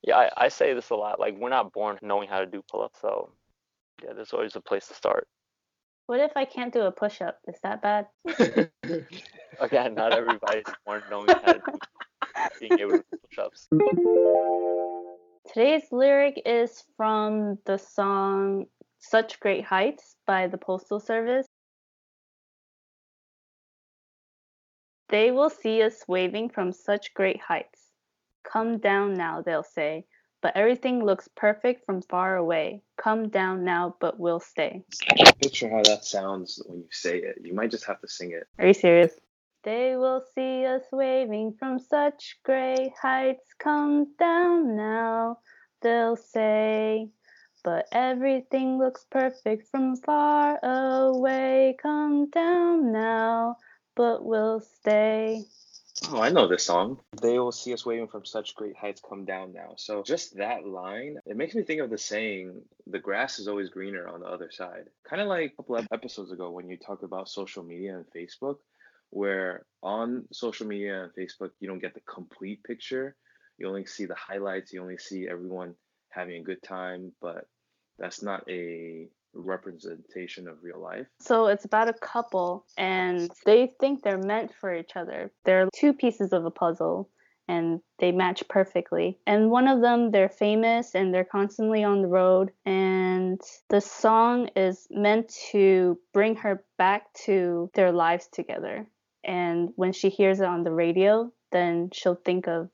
Yeah, 0.03 0.17
I, 0.17 0.45
I 0.45 0.47
say 0.47 0.73
this 0.73 0.89
a 0.89 0.95
lot. 0.95 1.19
Like 1.19 1.37
we're 1.37 1.49
not 1.49 1.73
born 1.73 1.97
knowing 2.01 2.27
how 2.27 2.39
to 2.39 2.45
do 2.45 2.63
pull 2.69 2.83
ups, 2.83 2.99
so 3.01 3.31
yeah, 4.03 4.13
there's 4.13 4.33
always 4.33 4.55
a 4.55 4.61
place 4.61 4.87
to 4.87 4.93
start. 4.93 5.27
What 6.07 6.19
if 6.19 6.31
I 6.35 6.45
can't 6.45 6.73
do 6.73 6.81
a 6.81 6.91
push 6.91 7.21
up? 7.21 7.39
Is 7.47 7.59
that 7.63 7.81
bad? 7.81 8.07
Again, 9.59 9.93
not 9.93 10.13
everybody's 10.13 10.65
born 10.85 11.03
knowing 11.09 11.27
how 11.27 11.53
to 11.53 11.59
do 11.59 11.79
being 12.59 12.79
able 12.79 12.91
to 12.91 12.97
do 13.11 13.17
push 13.27 13.37
ups. 13.37 13.67
Today's 15.53 15.83
lyric 15.91 16.41
is 16.45 16.83
from 16.95 17.57
the 17.65 17.77
song 17.77 18.65
Such 18.99 19.39
Great 19.39 19.65
Heights 19.65 20.15
by 20.25 20.47
the 20.47 20.57
Postal 20.57 20.99
Service. 20.99 21.47
They 25.09 25.31
will 25.31 25.49
see 25.49 25.81
us 25.81 26.05
waving 26.07 26.49
from 26.49 26.71
such 26.71 27.13
great 27.13 27.41
heights. 27.41 27.79
Come 28.43 28.77
down 28.77 29.13
now, 29.13 29.41
they'll 29.41 29.61
say, 29.61 30.05
but 30.41 30.55
everything 30.55 31.03
looks 31.03 31.27
perfect 31.35 31.85
from 31.85 32.01
far 32.01 32.37
away. 32.37 32.81
Come 32.97 33.27
down 33.27 33.65
now, 33.65 33.95
but 33.99 34.19
we'll 34.19 34.39
stay. 34.39 34.83
Picture 35.41 35.69
how 35.69 35.83
that 35.83 36.05
sounds 36.05 36.63
when 36.65 36.79
you 36.79 36.87
say 36.91 37.17
it. 37.17 37.39
You 37.43 37.53
might 37.53 37.71
just 37.71 37.85
have 37.85 37.99
to 38.01 38.07
sing 38.07 38.31
it. 38.31 38.47
Are 38.57 38.67
you 38.67 38.73
serious? 38.73 39.11
They 39.63 39.95
will 39.95 40.23
see 40.33 40.65
us 40.65 40.83
waving 40.91 41.53
from 41.59 41.77
such 41.79 42.39
great 42.43 42.93
heights. 42.99 43.45
Come 43.59 44.13
down 44.17 44.75
now, 44.75 45.37
they'll 45.81 46.15
say. 46.15 47.09
But 47.63 47.87
everything 47.91 48.79
looks 48.79 49.05
perfect 49.11 49.67
from 49.67 49.95
far 49.97 50.57
away. 50.63 51.77
Come 51.79 52.29
down 52.31 52.91
now, 52.91 53.57
but 53.95 54.25
we'll 54.25 54.61
stay. 54.61 55.43
Oh, 56.09 56.19
I 56.19 56.29
know 56.29 56.47
this 56.47 56.63
song. 56.63 56.99
They 57.21 57.37
will 57.37 57.51
see 57.51 57.73
us 57.73 57.85
waving 57.85 58.07
from 58.07 58.25
such 58.25 58.55
great 58.55 58.75
heights 58.75 59.01
come 59.07 59.25
down 59.25 59.53
now. 59.53 59.75
So 59.77 60.01
just 60.01 60.35
that 60.37 60.65
line, 60.65 61.17
it 61.27 61.37
makes 61.37 61.53
me 61.53 61.61
think 61.61 61.81
of 61.81 61.91
the 61.91 61.99
saying, 61.99 62.59
the 62.87 62.97
grass 62.97 63.37
is 63.37 63.47
always 63.47 63.69
greener 63.69 64.07
on 64.07 64.21
the 64.21 64.25
other 64.25 64.49
side. 64.49 64.85
Kind 65.07 65.21
of 65.21 65.27
like 65.27 65.51
a 65.51 65.55
couple 65.57 65.75
of 65.75 65.87
episodes 65.91 66.31
ago 66.31 66.49
when 66.49 66.67
you 66.67 66.77
talked 66.77 67.03
about 67.03 67.29
social 67.29 67.61
media 67.63 67.95
and 67.95 68.05
Facebook, 68.15 68.57
where 69.11 69.65
on 69.83 70.25
social 70.31 70.65
media 70.65 71.03
and 71.03 71.11
Facebook, 71.13 71.51
you 71.59 71.67
don't 71.67 71.79
get 71.79 71.93
the 71.93 72.01
complete 72.01 72.63
picture. 72.63 73.15
You 73.57 73.67
only 73.67 73.85
see 73.85 74.05
the 74.05 74.15
highlights, 74.15 74.73
you 74.73 74.81
only 74.81 74.97
see 74.97 75.27
everyone 75.29 75.75
having 76.09 76.37
a 76.37 76.43
good 76.43 76.63
time, 76.63 77.11
but 77.21 77.45
that's 77.99 78.23
not 78.23 78.43
a 78.49 79.07
representation 79.33 80.47
of 80.47 80.63
real 80.63 80.79
life. 80.79 81.07
So 81.19 81.47
it's 81.47 81.65
about 81.65 81.87
a 81.87 81.93
couple 81.93 82.65
and 82.77 83.29
they 83.45 83.71
think 83.79 84.03
they're 84.03 84.17
meant 84.17 84.51
for 84.59 84.75
each 84.75 84.95
other. 84.95 85.31
They're 85.45 85.69
two 85.73 85.93
pieces 85.93 86.33
of 86.33 86.45
a 86.45 86.51
puzzle 86.51 87.09
and 87.47 87.81
they 87.99 88.11
match 88.11 88.43
perfectly. 88.49 89.19
And 89.27 89.51
one 89.51 89.67
of 89.67 89.81
them, 89.81 90.11
they're 90.11 90.29
famous 90.29 90.95
and 90.95 91.13
they're 91.13 91.25
constantly 91.25 91.83
on 91.83 92.01
the 92.01 92.07
road. 92.07 92.51
And 92.65 93.41
the 93.69 93.81
song 93.81 94.49
is 94.55 94.87
meant 94.89 95.33
to 95.51 95.97
bring 96.13 96.35
her 96.37 96.63
back 96.77 97.13
to 97.25 97.69
their 97.73 97.91
lives 97.91 98.27
together. 98.31 98.87
And 99.23 99.71
when 99.75 99.93
she 99.93 100.09
hears 100.09 100.39
it 100.39 100.45
on 100.45 100.63
the 100.63 100.71
radio, 100.71 101.31
then 101.51 101.89
she'll 101.91 102.15
think 102.15 102.47
of 102.47 102.69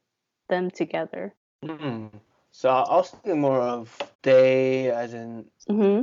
them 0.49 0.71
together. 0.71 1.33
Mm. 1.63 2.11
So 2.51 2.69
I 2.69 2.95
was 2.95 3.11
thinking 3.11 3.41
more 3.41 3.61
of 3.61 4.13
they, 4.21 4.91
as 4.91 5.13
in 5.13 5.45
hmm 5.67 6.01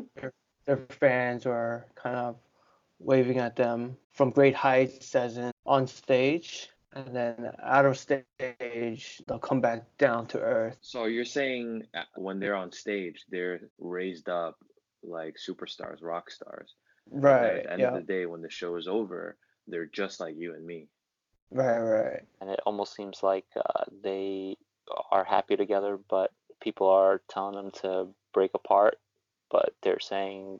their 0.67 0.77
fans, 0.89 1.47
or 1.47 1.87
kind 1.95 2.17
of 2.17 2.37
waving 2.99 3.39
at 3.39 3.57
them 3.57 3.97
from 4.13 4.31
great 4.31 4.55
heights, 4.55 5.15
as 5.15 5.37
in 5.37 5.51
on 5.67 5.87
stage, 5.87 6.71
and 6.93 7.15
then 7.15 7.51
out 7.63 7.87
of 7.87 7.99
stage 7.99 9.23
they'll 9.27 9.39
come 9.39 9.61
back 9.61 9.97
down 9.99 10.27
to 10.29 10.41
earth. 10.41 10.79
So 10.81 11.07
you're 11.07 11.25
saying 11.25 11.85
uh, 11.95 12.05
when 12.17 12.39
they're 12.39 12.55
on 12.55 12.73
stage, 12.73 13.25
they're 13.29 13.61
raised 13.79 14.29
up 14.29 14.57
like 15.03 15.37
superstars, 15.37 16.03
rock 16.03 16.31
stars. 16.31 16.75
And 17.13 17.23
Right. 17.23 17.57
at 17.57 17.63
the 17.65 17.73
end 17.73 17.83
Yeah. 17.83 17.89
of 17.89 17.95
the 17.95 18.13
day, 18.13 18.27
when 18.27 18.43
the 18.43 18.51
show 18.51 18.77
is 18.77 18.89
over, 18.89 19.37
they're 19.69 19.87
just 19.87 20.21
like 20.21 20.35
you 20.37 20.55
and 20.55 20.67
me. 20.67 20.89
Right. 21.51 21.79
Right. 21.79 22.23
and 22.41 22.51
it 22.51 22.61
almost 22.67 22.95
seems 22.97 23.23
like 23.23 23.45
uh, 23.57 23.85
they 24.03 24.57
are 25.11 25.25
happy 25.25 25.57
together, 25.57 25.99
but 26.09 26.33
people 26.61 26.89
are 26.89 27.23
telling 27.31 27.55
them 27.55 27.71
to 27.83 28.09
break 28.33 28.53
apart. 28.55 28.99
But 29.51 29.75
they're 29.83 30.01
saying, 30.01 30.59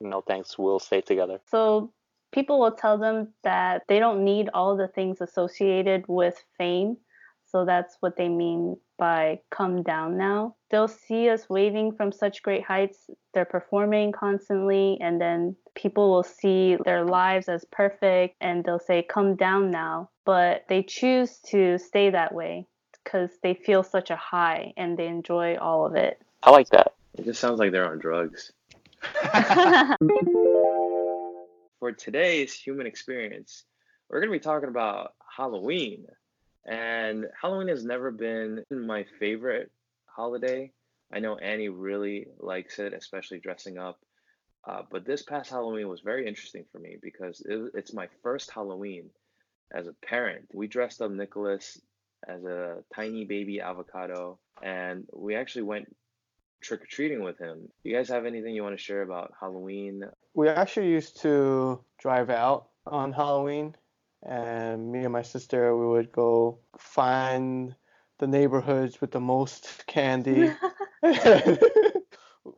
"No 0.00 0.20
thanks, 0.20 0.58
we'll 0.58 0.80
stay 0.80 1.00
together." 1.00 1.40
So 1.46 1.92
people 2.32 2.60
will 2.60 2.72
tell 2.72 2.98
them 2.98 3.32
that 3.42 3.82
they 3.88 3.98
don't 3.98 4.24
need 4.24 4.50
all 4.52 4.76
the 4.76 4.88
things 4.88 5.20
associated 5.20 6.04
with 6.08 6.42
fame. 6.58 6.98
So 7.46 7.64
that's 7.64 7.96
what 8.00 8.16
they 8.18 8.28
mean 8.28 8.76
by 8.98 9.40
come 9.50 9.82
down 9.82 10.18
now. 10.18 10.56
They'll 10.70 10.88
see 10.88 11.30
us 11.30 11.48
waving 11.48 11.92
from 11.96 12.12
such 12.12 12.42
great 12.42 12.62
heights. 12.64 13.08
They're 13.32 13.46
performing 13.46 14.12
constantly, 14.12 14.98
and 15.00 15.18
then 15.18 15.56
people 15.78 16.10
will 16.10 16.24
see 16.24 16.76
their 16.84 17.04
lives 17.04 17.48
as 17.48 17.64
perfect 17.70 18.36
and 18.40 18.64
they'll 18.64 18.80
say, 18.80 19.02
come 19.02 19.36
down 19.36 19.70
now. 19.70 20.10
But 20.24 20.64
they 20.68 20.82
choose 20.82 21.38
to 21.50 21.78
stay 21.78 22.10
that 22.10 22.34
way 22.34 22.66
because 22.92 23.30
they 23.42 23.54
feel 23.54 23.82
such 23.84 24.10
a 24.10 24.16
high 24.16 24.74
and 24.76 24.98
they 24.98 25.06
enjoy 25.06 25.56
all 25.56 25.86
of 25.86 25.94
it. 25.94 26.20
I 26.42 26.50
like 26.50 26.68
that. 26.70 26.94
It 27.14 27.24
just 27.24 27.40
sounds 27.40 27.60
like 27.60 27.72
they're 27.72 27.90
on 27.90 27.98
drugs. 27.98 28.52
For 31.78 31.92
today's 31.92 32.52
human 32.52 32.86
experience, 32.86 33.62
we're 34.10 34.20
going 34.20 34.32
to 34.32 34.38
be 34.38 34.42
talking 34.42 34.68
about 34.68 35.14
Halloween. 35.36 36.06
And 36.66 37.26
Halloween 37.40 37.68
has 37.68 37.84
never 37.84 38.10
been 38.10 38.64
my 38.70 39.06
favorite 39.20 39.70
holiday. 40.06 40.72
I 41.12 41.20
know 41.20 41.36
Annie 41.36 41.68
really 41.68 42.26
likes 42.38 42.80
it, 42.80 42.92
especially 42.92 43.38
dressing 43.38 43.78
up. 43.78 44.00
Uh, 44.66 44.82
but 44.90 45.06
this 45.06 45.22
past 45.22 45.50
Halloween 45.50 45.88
was 45.88 46.00
very 46.00 46.26
interesting 46.26 46.64
for 46.72 46.78
me 46.78 46.96
because 47.00 47.40
it, 47.46 47.72
it's 47.74 47.92
my 47.92 48.08
first 48.22 48.50
Halloween 48.50 49.10
as 49.74 49.86
a 49.86 49.92
parent. 50.04 50.48
We 50.52 50.66
dressed 50.66 51.00
up 51.00 51.10
Nicholas 51.10 51.80
as 52.26 52.44
a 52.44 52.78
tiny 52.94 53.24
baby 53.24 53.60
avocado, 53.60 54.38
and 54.62 55.06
we 55.14 55.36
actually 55.36 55.62
went 55.62 55.94
trick 56.60 56.82
or 56.82 56.86
treating 56.86 57.22
with 57.22 57.38
him. 57.38 57.68
You 57.84 57.94
guys 57.94 58.08
have 58.08 58.26
anything 58.26 58.54
you 58.54 58.62
want 58.62 58.76
to 58.76 58.82
share 58.82 59.02
about 59.02 59.32
Halloween? 59.40 60.02
We 60.34 60.48
actually 60.48 60.90
used 60.90 61.20
to 61.22 61.80
drive 61.98 62.30
out 62.30 62.68
on 62.86 63.12
Halloween, 63.12 63.76
and 64.22 64.90
me 64.90 65.04
and 65.04 65.12
my 65.12 65.22
sister 65.22 65.76
we 65.76 65.86
would 65.86 66.10
go 66.12 66.58
find 66.78 67.74
the 68.18 68.26
neighborhoods 68.26 69.00
with 69.00 69.12
the 69.12 69.20
most 69.20 69.86
candy. 69.86 70.52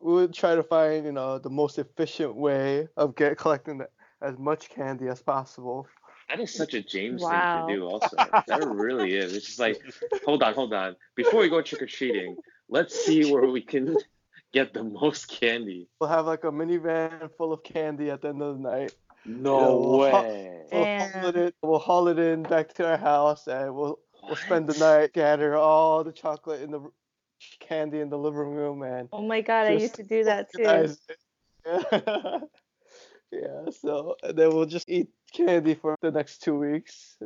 we 0.01 0.13
would 0.13 0.33
try 0.33 0.55
to 0.55 0.63
find, 0.63 1.05
you 1.05 1.11
know, 1.11 1.37
the 1.39 1.49
most 1.49 1.77
efficient 1.79 2.35
way 2.35 2.87
of 2.97 3.15
get 3.15 3.37
collecting 3.37 3.79
the, 3.79 3.89
as 4.21 4.37
much 4.37 4.69
candy 4.69 5.07
as 5.07 5.21
possible. 5.21 5.87
That 6.29 6.39
is 6.39 6.53
such 6.53 6.73
a 6.73 6.81
James 6.81 7.21
Wow. 7.21 7.29
thing 7.29 7.67
to 7.67 7.73
do, 7.75 7.87
also. 7.87 8.17
That 8.47 8.65
really 8.65 9.15
is. 9.15 9.33
It's 9.33 9.45
just 9.47 9.59
like, 9.59 9.81
hold 10.25 10.43
on, 10.43 10.53
hold 10.53 10.73
on. 10.73 10.95
Before 11.15 11.41
we 11.41 11.49
go 11.49 11.61
trick 11.61 11.81
or 11.81 11.87
treating, 11.87 12.37
let's 12.69 12.99
see 12.99 13.25
where 13.25 13.45
we 13.45 13.61
can 13.61 13.97
get 14.53 14.73
the 14.73 14.83
most 14.83 15.27
candy. 15.27 15.87
We'll 15.99 16.09
have 16.09 16.25
like 16.25 16.43
a 16.43 16.51
minivan 16.51 17.29
full 17.37 17.51
of 17.53 17.63
candy 17.63 18.09
at 18.09 18.21
the 18.21 18.29
end 18.29 18.41
of 18.41 18.57
the 18.57 18.69
night. 18.69 18.93
No 19.25 19.59
Yeah, 19.59 19.67
we'll 19.67 19.99
way. 19.99 20.61
We'll 20.71 20.85
haul 20.85 21.25
it 21.27 21.35
in, 21.35 21.53
we'll 21.61 21.79
haul 21.79 22.07
it 22.07 22.19
in 22.19 22.43
back 22.43 22.73
to 22.75 22.89
our 22.89 22.97
house, 22.97 23.47
and 23.47 23.75
we'll 23.75 23.99
we'll 24.23 24.35
spend 24.35 24.67
the 24.67 24.79
night 24.79 25.13
gather 25.13 25.55
all 25.57 26.03
the 26.03 26.13
chocolate 26.13 26.61
in 26.61 26.71
the 26.71 26.79
candy 27.59 27.99
in 27.99 28.09
the 28.09 28.17
living 28.17 28.39
room 28.39 28.83
and 28.83 29.09
oh 29.11 29.21
my 29.21 29.41
god, 29.41 29.67
I 29.67 29.71
used 29.73 29.95
to 29.95 30.03
do 30.03 30.23
that 30.23 30.49
too. 30.55 30.63
Yeah. 30.63 30.87
yeah, 33.31 33.69
so 33.69 34.15
and 34.23 34.37
then 34.37 34.49
we'll 34.49 34.65
just 34.65 34.89
eat 34.89 35.09
candy 35.33 35.75
for 35.75 35.95
the 36.01 36.11
next 36.11 36.39
two 36.39 36.57
weeks. 36.57 37.17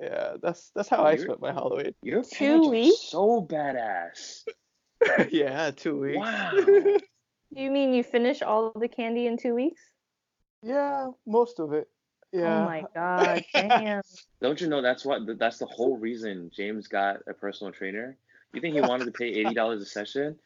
Yeah, 0.00 0.34
that's 0.42 0.70
that's 0.74 0.88
how 0.88 1.04
I 1.04 1.16
spent 1.16 1.40
my 1.40 1.52
Halloween. 1.52 1.94
Your 2.02 2.22
Two 2.22 2.36
parents 2.36 2.66
are 2.66 2.70
weeks? 2.70 3.00
so 3.00 3.46
badass. 3.48 4.44
yeah, 5.30 5.70
two 5.70 5.98
weeks. 6.00 6.18
Wow. 6.18 6.52
You 7.52 7.72
mean 7.72 7.92
you 7.92 8.04
finish 8.04 8.42
all 8.42 8.70
the 8.76 8.86
candy 8.86 9.26
in 9.26 9.36
two 9.36 9.56
weeks? 9.56 9.82
yeah, 10.62 11.08
most 11.26 11.58
of 11.58 11.72
it. 11.72 11.88
Oh 12.32 12.38
yeah. 12.38 12.62
Oh 12.62 12.64
my 12.64 12.84
god, 12.94 13.44
damn. 13.52 14.02
Don't 14.40 14.60
you 14.60 14.68
know 14.68 14.80
that's 14.80 15.04
what 15.04 15.22
that's 15.38 15.58
the 15.58 15.66
whole 15.66 15.96
reason 15.96 16.50
James 16.54 16.86
got 16.86 17.16
a 17.26 17.34
personal 17.34 17.72
trainer? 17.72 18.16
You 18.52 18.60
think 18.60 18.74
he 18.74 18.80
wanted 18.80 19.06
to 19.06 19.12
pay 19.12 19.26
eighty 19.28 19.54
dollars 19.54 19.82
a 19.82 19.86
session? 19.86 20.36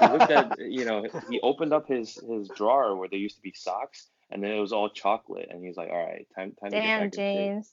He 0.00 0.06
looked 0.06 0.30
at 0.30 0.58
you 0.58 0.84
know 0.84 1.04
he 1.28 1.40
opened 1.40 1.72
up 1.72 1.86
his 1.88 2.14
his 2.14 2.48
drawer 2.48 2.96
where 2.96 3.08
there 3.08 3.18
used 3.18 3.36
to 3.36 3.42
be 3.42 3.52
socks 3.54 4.08
and 4.30 4.42
then 4.42 4.50
it 4.50 4.60
was 4.60 4.72
all 4.72 4.88
chocolate 4.88 5.48
and 5.50 5.64
he's 5.64 5.76
like, 5.76 5.90
all 5.90 6.04
right, 6.04 6.26
time 6.34 6.52
time 6.60 6.70
to 6.72 6.76
get 6.80 6.82
Damn, 6.82 7.00
back 7.00 7.04
in 7.04 7.18
shape." 7.18 7.34
James. 7.34 7.72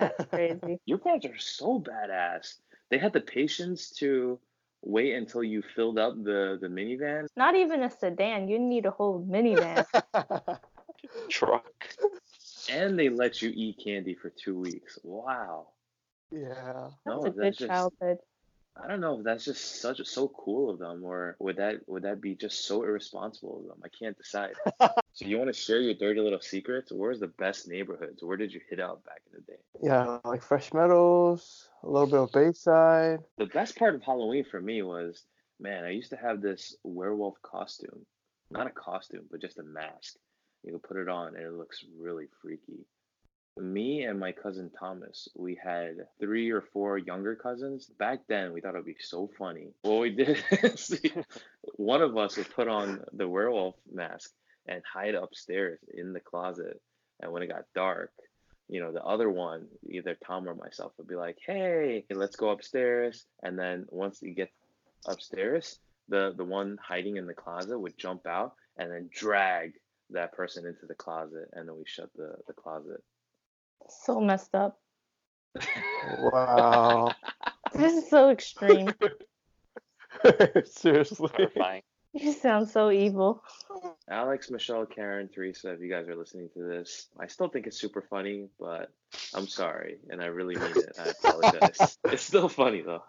That's 0.00 0.24
crazy. 0.30 0.80
Your 0.86 0.98
parents 0.98 1.26
are 1.26 1.38
so 1.38 1.80
badass. 1.80 2.54
They 2.90 2.98
had 2.98 3.12
the 3.12 3.20
patience 3.20 3.90
to 3.98 4.38
wait 4.82 5.14
until 5.14 5.42
you 5.42 5.62
filled 5.74 5.98
up 5.98 6.14
the 6.22 6.58
the 6.60 6.68
minivan. 6.68 7.26
Not 7.36 7.56
even 7.56 7.82
a 7.82 7.90
sedan. 7.90 8.48
You 8.48 8.58
need 8.58 8.86
a 8.86 8.90
whole 8.90 9.26
minivan. 9.28 9.84
Truck. 11.28 11.64
and 12.70 12.98
they 12.98 13.08
let 13.08 13.42
you 13.42 13.52
eat 13.54 13.80
candy 13.82 14.14
for 14.14 14.30
two 14.30 14.58
weeks. 14.58 14.98
Wow. 15.02 15.68
yeah. 16.30 16.90
That's 17.04 17.24
No, 17.24 17.24
a 17.24 17.30
good 17.30 17.56
just 17.56 17.68
childhood. 17.68 18.18
I 18.76 18.88
don't 18.88 19.00
know 19.00 19.18
if 19.18 19.24
that's 19.24 19.44
just 19.44 19.80
such 19.80 20.04
so 20.04 20.28
cool 20.28 20.68
of 20.68 20.78
them, 20.78 21.04
or 21.04 21.36
would 21.38 21.56
that 21.56 21.88
would 21.88 22.02
that 22.02 22.20
be 22.20 22.34
just 22.34 22.66
so 22.66 22.82
irresponsible 22.82 23.60
of 23.60 23.66
them? 23.66 23.82
I 23.84 23.88
can't 23.88 24.16
decide. 24.16 24.54
so 24.80 25.24
you 25.24 25.38
want 25.38 25.48
to 25.48 25.58
share 25.58 25.80
your 25.80 25.94
dirty 25.94 26.20
little 26.20 26.40
secrets? 26.40 26.90
Where's 26.90 27.20
the 27.20 27.28
best 27.28 27.68
neighborhoods? 27.68 28.22
Where 28.22 28.36
did 28.36 28.52
you 28.52 28.60
hit 28.68 28.80
out 28.80 29.04
back 29.04 29.20
in 29.30 29.40
the 29.40 29.52
day? 29.52 29.60
Yeah, 29.80 30.18
like 30.24 30.42
Fresh 30.42 30.72
Meadows, 30.72 31.68
a 31.82 31.88
little 31.88 32.08
bit 32.08 32.18
of 32.18 32.32
Bayside. 32.32 33.20
The 33.38 33.46
best 33.46 33.76
part 33.76 33.94
of 33.94 34.02
Halloween 34.02 34.44
for 34.44 34.60
me 34.60 34.82
was, 34.82 35.24
man, 35.60 35.84
I 35.84 35.90
used 35.90 36.10
to 36.10 36.16
have 36.16 36.40
this 36.40 36.76
werewolf 36.82 37.40
costume. 37.42 38.04
Not 38.50 38.66
a 38.66 38.70
costume, 38.70 39.24
but 39.30 39.40
just 39.40 39.58
a 39.58 39.62
mask. 39.62 40.14
You 40.64 40.72
can 40.72 40.80
put 40.80 40.96
it 40.96 41.08
on 41.08 41.36
and 41.36 41.44
it 41.44 41.52
looks 41.52 41.84
really 41.98 42.26
freaky. 42.42 42.86
Me 43.56 44.04
and 44.04 44.18
my 44.18 44.32
cousin 44.32 44.70
Thomas, 44.78 45.28
we 45.36 45.54
had 45.54 46.08
three 46.18 46.50
or 46.50 46.60
four 46.60 46.98
younger 46.98 47.36
cousins. 47.36 47.86
Back 47.86 48.20
then, 48.26 48.52
we 48.52 48.60
thought 48.60 48.74
it 48.74 48.78
would 48.78 48.86
be 48.86 48.96
so 48.98 49.30
funny. 49.38 49.68
What 49.82 50.00
we 50.00 50.10
did 50.10 50.42
is 50.50 51.00
one 51.76 52.02
of 52.02 52.16
us 52.16 52.36
would 52.36 52.50
put 52.50 52.66
on 52.66 53.04
the 53.12 53.28
werewolf 53.28 53.76
mask 53.92 54.32
and 54.66 54.82
hide 54.84 55.14
upstairs 55.14 55.78
in 55.92 56.12
the 56.12 56.20
closet. 56.20 56.80
And 57.20 57.30
when 57.30 57.42
it 57.42 57.48
got 57.48 57.66
dark, 57.74 58.12
you 58.68 58.80
know, 58.80 58.92
the 58.92 59.04
other 59.04 59.30
one, 59.30 59.68
either 59.88 60.16
Tom 60.26 60.48
or 60.48 60.54
myself, 60.54 60.92
would 60.98 61.06
be 61.06 61.16
like, 61.16 61.38
"Hey, 61.44 62.04
let's 62.10 62.36
go 62.36 62.48
upstairs." 62.48 63.24
And 63.42 63.58
then 63.58 63.86
once 63.90 64.20
you 64.22 64.34
get 64.34 64.50
upstairs, 65.06 65.78
the 66.08 66.32
the 66.36 66.44
one 66.44 66.78
hiding 66.82 67.18
in 67.18 67.26
the 67.26 67.34
closet 67.34 67.78
would 67.78 67.96
jump 67.98 68.26
out 68.26 68.54
and 68.76 68.90
then 68.90 69.10
drag 69.12 69.74
that 70.10 70.32
person 70.32 70.66
into 70.66 70.86
the 70.86 70.94
closet, 70.94 71.50
and 71.52 71.68
then 71.68 71.76
we 71.76 71.84
shut 71.86 72.10
the 72.14 72.36
the 72.46 72.52
closet. 72.54 73.02
So 73.88 74.20
messed 74.20 74.54
up. 74.54 74.78
wow. 76.18 77.10
This 77.74 78.04
is 78.04 78.08
so 78.08 78.30
extreme. 78.30 78.94
Seriously. 80.64 81.28
Terrifying. 81.36 81.82
You 82.12 82.32
sound 82.32 82.68
so 82.68 82.92
evil. 82.92 83.42
Alex, 84.08 84.48
Michelle, 84.48 84.86
Karen, 84.86 85.28
Teresa, 85.28 85.72
if 85.72 85.80
you 85.80 85.90
guys 85.90 86.08
are 86.08 86.14
listening 86.14 86.48
to 86.54 86.62
this, 86.62 87.08
I 87.18 87.26
still 87.26 87.48
think 87.48 87.66
it's 87.66 87.76
super 87.76 88.02
funny, 88.02 88.46
but 88.60 88.92
I'm 89.34 89.48
sorry, 89.48 89.98
and 90.10 90.22
I 90.22 90.26
really 90.26 90.54
mean 90.54 90.70
it. 90.70 90.96
I 90.96 91.08
apologize. 91.08 91.98
it's 92.04 92.22
still 92.22 92.48
funny 92.48 92.82
though. 92.82 93.02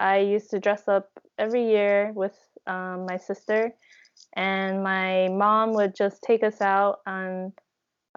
I 0.00 0.18
used 0.18 0.50
to 0.50 0.58
dress 0.58 0.88
up 0.88 1.08
every 1.38 1.68
year 1.68 2.12
with 2.14 2.36
um, 2.66 3.06
my 3.06 3.18
sister, 3.18 3.72
and 4.34 4.82
my 4.82 5.28
mom 5.28 5.74
would 5.74 5.94
just 5.94 6.22
take 6.22 6.42
us 6.42 6.60
out 6.60 7.00
on 7.06 7.52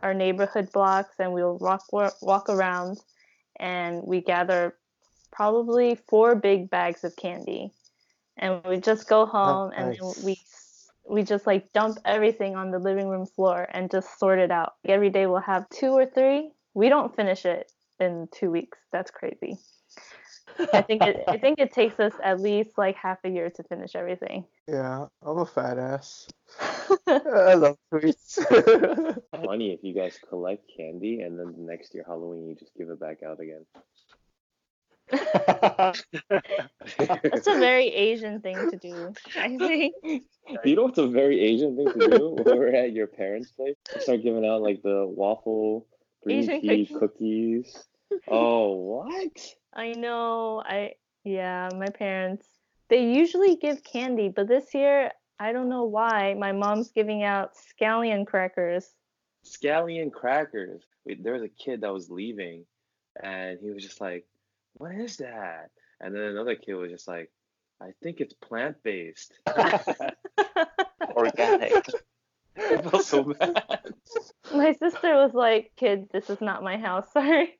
our 0.02 0.14
neighborhood 0.14 0.72
blocks, 0.72 1.16
and 1.20 1.34
we'll 1.34 1.58
walk 1.58 1.86
walk 2.22 2.50
around, 2.50 3.00
and 3.60 4.04
we 4.04 4.22
gather 4.22 4.76
probably 5.32 5.96
four 6.10 6.36
big 6.36 6.70
bags 6.70 7.04
of 7.04 7.16
candy, 7.16 7.72
and 8.38 8.62
we 8.66 8.78
just 8.78 9.08
go 9.08 9.26
home 9.26 9.72
and 9.76 9.94
then 9.94 10.00
nice. 10.02 10.24
we 10.24 10.40
we 11.10 11.24
just 11.24 11.48
like 11.48 11.72
dump 11.74 11.98
everything 12.06 12.56
on 12.56 12.72
the 12.72 12.80
living 12.80 13.08
room 13.08 13.26
floor 13.26 13.68
and 13.72 13.92
just 13.92 14.20
sort 14.20 14.40
it 14.40 14.52
out. 14.52 14.74
Every 14.86 15.10
day 15.10 15.26
we'll 15.28 15.40
have 15.40 15.70
two 15.70 15.92
or 15.92 16.06
three. 16.06 16.52
We 16.74 16.90
don't 16.90 17.16
finish 17.16 17.46
it 17.46 17.72
in 18.00 18.28
two 18.32 18.52
weeks. 18.52 18.78
That's 18.92 19.12
crazy. 19.12 19.58
I 20.74 20.82
think 20.82 21.04
it 21.04 21.24
I 21.28 21.38
think 21.38 21.60
it 21.60 21.72
takes 21.74 22.00
us 22.00 22.14
at 22.24 22.40
least 22.40 22.78
like 22.78 22.96
half 22.96 23.20
a 23.24 23.30
year 23.30 23.50
to 23.50 23.64
finish 23.64 23.96
everything. 23.96 24.46
Yeah, 24.68 25.08
I'm 25.26 25.38
a 25.38 25.46
fat 25.46 25.78
ass. 25.78 26.28
I 27.08 27.54
love 27.56 27.77
sweets. 27.89 28.36
Funny 29.45 29.73
if 29.73 29.84
you 29.84 29.93
guys 29.93 30.17
collect 30.30 30.63
candy 30.75 31.21
and 31.21 31.39
then 31.39 31.54
the 31.58 31.63
next 31.63 31.93
year 31.93 32.04
Halloween 32.06 32.47
you 32.47 32.56
just 32.56 32.75
give 32.77 32.89
it 32.89 32.99
back 32.99 33.23
out 33.23 33.39
again. 33.39 33.65
That's 35.12 36.04
a 37.47 37.60
very 37.60 37.88
Asian 37.88 38.41
thing 38.41 38.69
to 38.69 38.77
do. 38.77 39.13
I 39.38 39.58
think. 39.58 39.95
You 40.65 40.75
know 40.75 40.84
what's 40.84 40.97
a 40.97 41.08
very 41.08 41.39
Asian 41.39 41.77
thing 41.77 41.93
to 41.93 42.10
do? 42.10 42.30
when 42.32 42.58
we're 42.58 42.75
at 42.75 42.93
your 42.93 43.06
parents' 43.06 43.51
place, 43.51 43.75
you 43.95 44.01
start 44.01 44.23
giving 44.23 44.43
out 44.43 44.63
like 44.63 44.82
the 44.82 45.06
waffle 45.08 45.86
green 46.23 46.39
Asian 46.39 46.62
tea 46.62 46.86
cookies. 46.88 47.88
cookies. 48.10 48.23
Oh, 48.27 48.73
what? 48.73 49.56
I 49.73 49.93
know. 49.93 50.63
I 50.65 50.93
yeah, 51.23 51.69
my 51.77 51.88
parents. 51.88 52.47
They 52.89 53.13
usually 53.13 53.56
give 53.56 53.84
candy, 53.84 54.30
but 54.30 54.47
this 54.47 54.73
year 54.73 55.12
I 55.41 55.54
don't 55.54 55.69
know 55.69 55.86
why. 55.86 56.36
My 56.38 56.51
mom's 56.51 56.91
giving 56.91 57.23
out 57.23 57.54
scallion 57.56 58.27
crackers. 58.27 58.88
Scallion 59.43 60.12
crackers. 60.12 60.84
Wait, 61.04 61.23
there 61.23 61.34
was 61.34 61.41
a 61.41 61.49
kid 61.49 61.82
that 61.82 61.91
was 61.91 62.12
leaving, 62.12 62.63
and 63.23 63.58
he 63.60 63.71
was 63.71 63.82
just 63.82 63.99
like, 63.99 64.27
"What 64.73 64.93
is 64.93 65.17
that?" 65.17 65.71
And 65.99 66.13
then 66.13 66.21
another 66.21 66.54
kid 66.54 66.75
was 66.75 66.91
just 66.91 67.08
like, 67.08 67.32
"I 67.82 67.88
think 68.04 68.21
it's 68.21 68.36
plant 68.36 68.84
based." 68.84 69.34
Organic. 71.15 71.88
I 72.58 72.82
felt 72.84 73.04
so 73.04 73.23
bad. 73.23 73.95
My 74.54 74.73
sister 74.73 75.15
was 75.15 75.34
like, 75.34 75.71
"Kid, 75.75 76.08
this 76.13 76.30
is 76.30 76.39
not 76.39 76.62
my 76.62 76.77
house. 76.77 77.08
Sorry." 77.13 77.58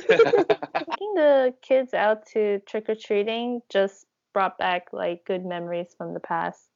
Taking 0.00 1.14
the 1.14 1.54
kids 1.60 1.92
out 1.92 2.24
to 2.28 2.60
trick 2.60 2.88
or 2.88 2.94
treating 2.94 3.60
just 3.68 4.06
brought 4.32 4.56
back 4.56 4.94
like 4.94 5.26
good 5.26 5.44
memories 5.44 5.94
from 5.98 6.14
the 6.14 6.20
past. 6.20 6.67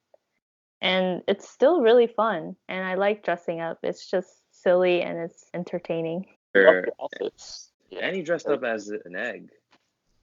And 0.83 1.23
it's 1.29 1.49
still 1.49 1.81
really 1.81 2.09
fun. 2.09 2.57
And 2.69 2.85
I 2.85 2.95
like 2.95 3.25
dressing 3.25 3.61
up. 3.61 3.79
It's 3.83 4.11
just 4.11 4.29
silly 4.51 5.01
and 5.03 5.17
it's 5.19 5.47
entertaining. 5.55 6.27
Sure. 6.55 6.87
Yeah. 7.89 8.01
And 8.07 8.17
he 8.17 8.23
dressed 8.23 8.49
up 8.49 8.65
as 8.65 8.89
an 8.89 9.17
egg, 9.17 9.51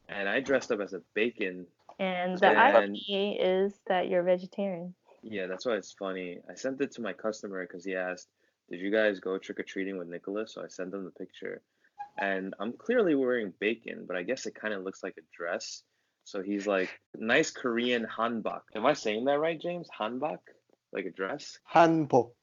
and 0.08 0.28
I 0.28 0.40
dressed 0.42 0.72
up 0.72 0.80
as 0.80 0.94
a 0.94 1.02
bacon. 1.14 1.66
And 2.00 2.38
the 2.38 2.48
And- 2.48 2.58
irony 2.60 3.40
is 3.40 3.80
that 3.88 4.10
you're 4.10 4.24
vegetarian. 4.24 4.94
Yeah, 5.22 5.48
that's 5.48 5.66
why 5.66 5.74
it's 5.76 5.92
funny. 5.92 6.40
I 6.50 6.54
sent 6.56 6.80
it 6.82 6.92
to 6.94 7.02
my 7.02 7.14
customer 7.14 7.66
because 7.66 7.84
he 7.84 7.96
asked, 7.96 8.30
"Did 8.70 8.80
you 8.80 8.90
guys 8.90 9.20
go 9.20 9.38
trick 9.38 9.60
or 9.60 9.64
treating 9.64 9.98
with 9.98 10.08
Nicholas?" 10.08 10.54
So 10.54 10.64
I 10.64 10.68
sent 10.68 10.94
him 10.94 11.04
the 11.04 11.12
picture, 11.12 11.62
and 12.18 12.54
I'm 12.60 12.74
clearly 12.74 13.16
wearing 13.16 13.54
bacon, 13.60 14.06
but 14.06 14.16
I 14.16 14.24
guess 14.24 14.46
it 14.46 14.56
kind 14.56 14.74
of 14.74 14.84
looks 14.84 15.04
like 15.04 15.18
a 15.18 15.22
dress. 15.36 15.84
So 16.30 16.44
he's 16.44 16.68
like, 16.68 16.92
"Nice 17.18 17.50
Korean 17.50 18.06
hanbok." 18.06 18.62
Am 18.76 18.86
I 18.86 18.94
saying 18.94 19.26
that 19.26 19.40
right, 19.40 19.60
James? 19.60 19.90
Hanbok, 20.00 20.38
like 20.94 21.06
a 21.06 21.10
dress? 21.10 21.58
Hanbok. 21.74 22.34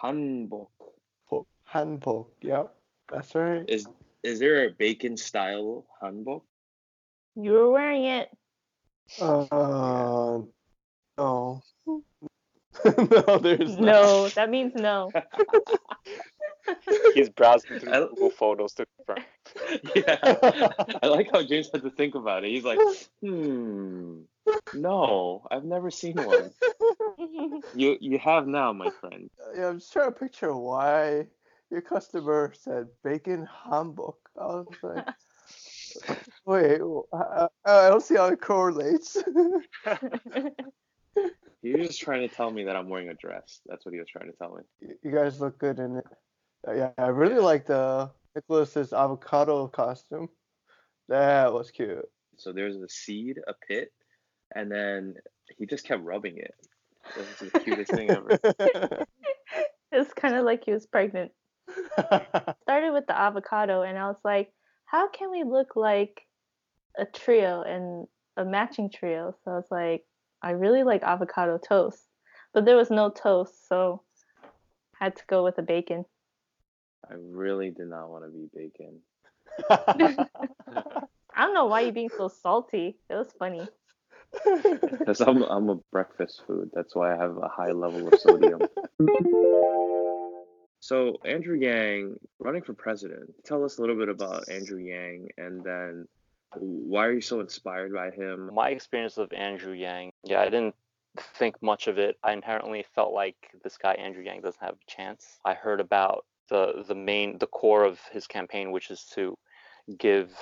Hanbok. 0.00 0.68
Hanbok. 1.68 2.28
Yep, 2.40 2.72
that's 3.10 3.34
right. 3.34 3.64
Is 3.66 3.88
is 4.22 4.38
there 4.38 4.66
a 4.66 4.70
bacon 4.70 5.16
style 5.16 5.84
hanbok? 6.00 6.42
You 7.34 7.50
were 7.50 7.70
wearing 7.70 8.04
it. 8.04 8.28
Uh, 9.20 10.42
no. 11.18 11.62
no, 12.84 13.38
there's 13.38 13.76
No, 13.76 14.28
that 14.28 14.50
means 14.50 14.72
no. 14.76 15.10
He's 17.14 17.28
browsing 17.28 17.78
through 17.78 17.92
I- 17.92 18.00
Google 18.08 18.30
Photos 18.30 18.72
to 18.74 18.86
confirm. 18.96 19.24
yeah. 19.94 20.68
I 21.02 21.06
like 21.06 21.30
how 21.30 21.42
James 21.42 21.70
had 21.72 21.82
to 21.82 21.90
think 21.90 22.14
about 22.14 22.44
it. 22.44 22.50
He's 22.50 22.64
like, 22.64 22.78
hmm, 23.20 24.20
no, 24.72 25.46
I've 25.50 25.64
never 25.64 25.90
seen 25.90 26.14
one. 26.16 26.50
You 27.76 27.96
you 28.00 28.18
have 28.18 28.46
now, 28.46 28.72
my 28.72 28.90
friend. 29.00 29.28
Yeah, 29.56 29.68
I'm 29.68 29.78
just 29.78 29.92
trying 29.92 30.12
to 30.12 30.18
picture 30.18 30.54
why 30.54 31.26
your 31.70 31.80
customer 31.80 32.52
said 32.56 32.86
bacon 33.02 33.48
Hanbok. 33.66 34.14
I 34.40 34.46
was 34.46 34.66
like, 34.82 35.06
wait, 36.44 36.80
I, 37.12 37.48
I 37.64 37.88
don't 37.88 38.02
see 38.02 38.14
how 38.16 38.26
it 38.26 38.40
correlates. 38.40 39.16
He 41.62 41.72
was 41.72 41.86
just 41.86 42.00
trying 42.00 42.28
to 42.28 42.34
tell 42.34 42.50
me 42.50 42.64
that 42.64 42.76
I'm 42.76 42.90
wearing 42.90 43.08
a 43.08 43.14
dress. 43.14 43.60
That's 43.66 43.86
what 43.86 43.94
he 43.94 43.98
was 43.98 44.08
trying 44.08 44.30
to 44.30 44.36
tell 44.36 44.54
me. 44.54 44.94
you 45.02 45.10
guys 45.10 45.40
look 45.40 45.58
good 45.58 45.78
in 45.78 45.96
it. 45.96 46.04
Uh, 46.66 46.72
yeah, 46.72 46.90
I 46.96 47.08
really 47.08 47.40
like 47.40 47.66
the 47.66 48.10
Nicholas's 48.34 48.92
avocado 48.92 49.66
costume. 49.68 50.28
That 51.08 51.52
was 51.52 51.70
cute. 51.70 52.04
So 52.38 52.52
there's 52.52 52.76
a 52.76 52.88
seed, 52.88 53.38
a 53.46 53.54
pit, 53.68 53.92
and 54.54 54.70
then 54.70 55.14
he 55.56 55.66
just 55.66 55.86
kept 55.86 56.02
rubbing 56.02 56.38
it. 56.38 56.54
This 57.16 57.42
is 57.42 57.52
the 57.52 57.60
cutest 57.60 57.92
thing 57.92 58.10
ever. 58.10 58.38
it's 59.92 60.12
kind 60.14 60.34
of 60.34 60.44
like 60.44 60.64
he 60.64 60.72
was 60.72 60.86
pregnant. 60.86 61.32
Started 61.92 62.92
with 62.92 63.06
the 63.06 63.18
avocado, 63.18 63.82
and 63.82 63.98
I 63.98 64.06
was 64.06 64.20
like, 64.24 64.52
how 64.86 65.08
can 65.08 65.30
we 65.30 65.44
look 65.44 65.76
like 65.76 66.22
a 66.98 67.04
trio 67.04 67.62
and 67.62 68.06
a 68.36 68.44
matching 68.44 68.90
trio? 68.90 69.34
So 69.44 69.50
I 69.50 69.54
was 69.56 69.68
like, 69.70 70.04
I 70.42 70.52
really 70.52 70.82
like 70.82 71.02
avocado 71.02 71.58
toast, 71.58 72.02
but 72.52 72.64
there 72.64 72.76
was 72.76 72.90
no 72.90 73.10
toast, 73.10 73.68
so 73.68 74.02
I 75.00 75.04
had 75.04 75.16
to 75.16 75.22
go 75.28 75.44
with 75.44 75.56
the 75.56 75.62
bacon. 75.62 76.04
I 77.10 77.14
really 77.18 77.70
did 77.70 77.88
not 77.88 78.10
want 78.10 78.24
to 78.24 78.30
be 78.30 78.48
bacon. 78.54 79.00
I 81.36 81.44
don't 81.44 81.54
know 81.54 81.66
why 81.66 81.80
you're 81.80 81.92
being 81.92 82.10
so 82.16 82.28
salty. 82.28 82.96
It 83.08 83.14
was 83.14 83.32
funny. 83.38 83.66
Because 84.98 85.20
I'm 85.20 85.42
I'm 85.42 85.68
a 85.68 85.76
breakfast 85.92 86.42
food. 86.46 86.70
That's 86.74 86.96
why 86.96 87.14
I 87.14 87.16
have 87.16 87.36
a 87.36 87.46
high 87.48 87.70
level 87.70 88.08
of 88.08 88.18
sodium. 88.18 88.62
So 90.80 91.16
Andrew 91.24 91.56
Yang 91.56 92.16
running 92.38 92.60
for 92.60 92.74
president. 92.74 93.32
Tell 93.42 93.64
us 93.64 93.78
a 93.78 93.80
little 93.80 93.96
bit 93.96 94.10
about 94.10 94.50
Andrew 94.50 94.78
Yang 94.78 95.28
and 95.38 95.64
then 95.64 96.06
why 96.56 97.06
are 97.06 97.12
you 97.12 97.22
so 97.22 97.40
inspired 97.40 97.94
by 97.94 98.10
him? 98.10 98.50
My 98.52 98.68
experience 98.68 99.16
of 99.16 99.32
Andrew 99.32 99.72
Yang, 99.72 100.12
yeah, 100.24 100.42
I 100.42 100.44
didn't 100.44 100.74
think 101.38 101.62
much 101.62 101.86
of 101.86 101.96
it. 101.96 102.18
I 102.22 102.32
inherently 102.32 102.84
felt 102.94 103.14
like 103.14 103.36
this 103.62 103.78
guy 103.78 103.94
Andrew 103.94 104.22
Yang 104.22 104.42
doesn't 104.42 104.62
have 104.62 104.74
a 104.74 104.90
chance. 104.90 105.38
I 105.42 105.54
heard 105.54 105.80
about 105.80 106.26
the 106.48 106.84
the 106.86 106.94
main 106.94 107.38
the 107.38 107.46
core 107.46 107.84
of 107.84 108.00
his 108.12 108.26
campaign, 108.26 108.70
which 108.70 108.90
is 108.90 109.04
to 109.14 109.36
give 109.98 110.32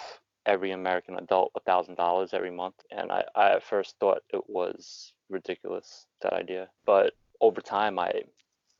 every 0.46 0.72
American 0.72 1.16
adult 1.18 1.52
a 1.56 1.60
thousand 1.60 1.96
dollars 1.96 2.34
every 2.34 2.50
month, 2.50 2.74
and 2.90 3.12
I, 3.12 3.24
I 3.34 3.52
at 3.52 3.62
first 3.62 3.96
thought 3.98 4.22
it 4.32 4.42
was 4.48 5.12
ridiculous 5.28 6.06
that 6.22 6.32
idea, 6.32 6.68
but 6.84 7.12
over 7.40 7.60
time 7.60 7.98
I 7.98 8.22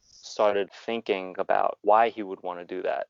started 0.01 0.71
thinking 0.87 1.35
about 1.39 1.79
why 1.83 2.09
he 2.09 2.23
would 2.23 2.43
want 2.43 2.61
to 2.61 2.65
do 2.65 2.83
that, 2.83 3.07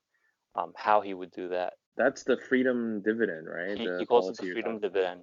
um, 0.55 0.73
how 0.75 1.01
he 1.01 1.13
would 1.13 1.31
do 1.31 1.49
that. 1.49 1.73
That's 1.95 2.23
the 2.23 2.37
freedom 2.37 3.01
dividend, 3.01 3.47
right? 3.47 3.77
He, 3.77 3.89
he 3.99 4.05
calls 4.05 4.29
it 4.29 4.37
the 4.37 4.51
freedom 4.51 4.79
dividend. 4.79 5.21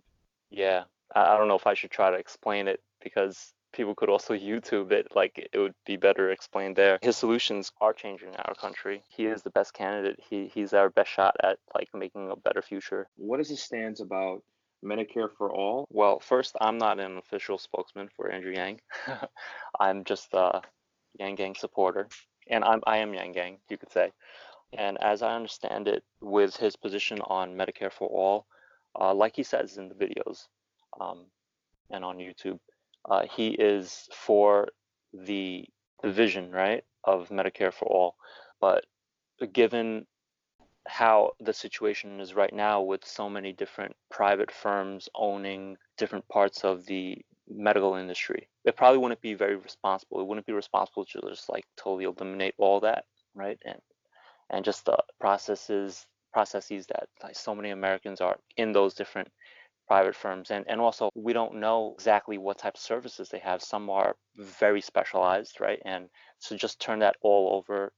Yeah, 0.51 0.85
I, 1.15 1.35
I 1.35 1.37
don't 1.37 1.49
know 1.49 1.57
if 1.57 1.67
I 1.67 1.75
should 1.75 1.91
try 1.91 2.11
to 2.11 2.17
explain 2.17 2.69
it 2.69 2.81
because 3.03 3.53
people 3.73 3.95
could 3.95 4.09
also 4.09 4.35
YouTube 4.51 4.93
it. 4.93 5.09
Like 5.15 5.49
it 5.53 5.59
would 5.59 5.75
be 5.87 5.97
better 5.97 6.31
explained 6.31 6.77
there. 6.77 6.99
His 7.03 7.17
solutions 7.17 7.73
are 7.81 7.93
changing 7.93 8.35
our 8.37 8.55
country. 8.55 9.03
He 9.09 9.27
is 9.27 9.43
the 9.43 9.51
best 9.51 9.75
candidate. 9.75 10.21
He 10.29 10.51
he's 10.53 10.73
our 10.73 10.91
best 10.91 11.11
shot 11.11 11.37
at 11.43 11.59
like 11.75 11.89
making 11.95 12.31
a 12.31 12.37
better 12.37 12.63
future. 12.63 13.09
What 13.17 13.41
is 13.41 13.49
his 13.49 13.63
stance 13.63 14.01
about 14.01 14.43
Medicare 14.85 15.29
for 15.37 15.53
all? 15.53 15.87
Well, 15.91 16.21
first, 16.21 16.57
I'm 16.61 16.79
not 16.79 17.01
an 17.01 17.19
official 17.19 17.59
spokesman 17.59 18.09
for 18.17 18.31
Andrew 18.31 18.53
Yang. 18.53 18.81
I'm 19.81 20.05
just 20.05 20.33
a 20.35 20.63
Yang 21.19 21.35
Gang 21.35 21.55
supporter, 21.55 22.09
and 22.49 22.65
I'm 22.65 22.81
I 22.87 22.99
am 22.99 23.15
Yang 23.15 23.33
Gang, 23.33 23.59
you 23.69 23.77
could 23.77 23.93
say. 23.93 24.13
And 24.73 25.03
as 25.03 25.23
I 25.23 25.35
understand 25.35 25.89
it, 25.89 26.05
with 26.21 26.57
his 26.57 26.77
position 26.77 27.21
on 27.23 27.57
Medicare 27.57 27.93
for 27.93 28.09
all, 28.09 28.47
uh, 28.99 29.13
like 29.13 29.35
he 29.35 29.43
says 29.43 29.79
in 29.79 29.89
the 29.89 29.95
videos 29.95 30.47
um, 31.01 31.27
and 31.91 32.05
on 32.05 32.19
YouTube, 32.19 32.61
uh, 33.11 33.25
he 33.31 33.49
is 33.49 34.09
for 34.13 34.69
the, 35.13 35.67
vision, 36.03 36.51
right, 36.51 36.83
of 37.05 37.29
Medicare 37.29 37.75
for 37.75 37.87
all. 37.87 38.15
But 38.61 38.87
given 39.53 40.07
how 40.87 41.33
the 41.41 41.53
situation 41.53 42.21
is 42.21 42.33
right 42.33 42.55
now 42.55 42.81
with 42.81 43.05
so 43.05 43.29
many 43.29 43.53
different 43.53 43.95
private 44.11 44.51
firms 44.51 45.09
owning 45.15 45.77
different 45.99 46.27
parts 46.29 46.65
of 46.65 46.87
the 46.87 47.19
medical 47.49 47.97
industry, 47.97 48.49
it 48.65 48.77
probably 48.77 48.99
wouldn't 48.99 49.21
be 49.21 49.35
very 49.35 49.57
responsible. 49.57 50.21
It 50.21 50.27
wouldn't 50.27 50.47
be 50.47 50.55
responsible 50.55 51.05
to 51.05 51.21
just 51.29 51.51
like 51.51 51.65
totally 51.77 52.05
eliminate 52.05 52.55
all 52.57 52.81
that, 52.81 53.05
right? 53.35 53.59
And 53.67 53.81
and 54.51 54.65
just 54.65 54.87
the 54.87 54.97
processes 55.21 56.07
processes 56.33 56.87
that 56.87 57.09
like 57.23 57.37
so 57.37 57.55
many 57.55 57.71
Americans 57.71 58.21
are 58.21 58.39
in 58.57 58.73
those 58.73 58.95
different 58.95 59.29
private 59.91 60.15
firms 60.15 60.53
and 60.53 60.65
and 60.69 60.81
also 60.81 61.11
we 61.17 61.33
don't 61.33 61.57
know 61.65 61.79
exactly 61.99 62.39
what 62.39 62.59
type 62.59 62.77
of 62.77 62.81
services 62.81 63.29
they 63.29 63.41
have. 63.41 63.61
Some 63.61 63.91
are 63.91 64.15
very 64.37 64.81
specialized 64.81 65.61
right? 65.61 65.81
And 65.85 66.03
so 66.39 66.57
just 66.57 66.81
turn 66.81 67.01
that 67.01 67.17
all 67.23 67.45
over 67.59 67.93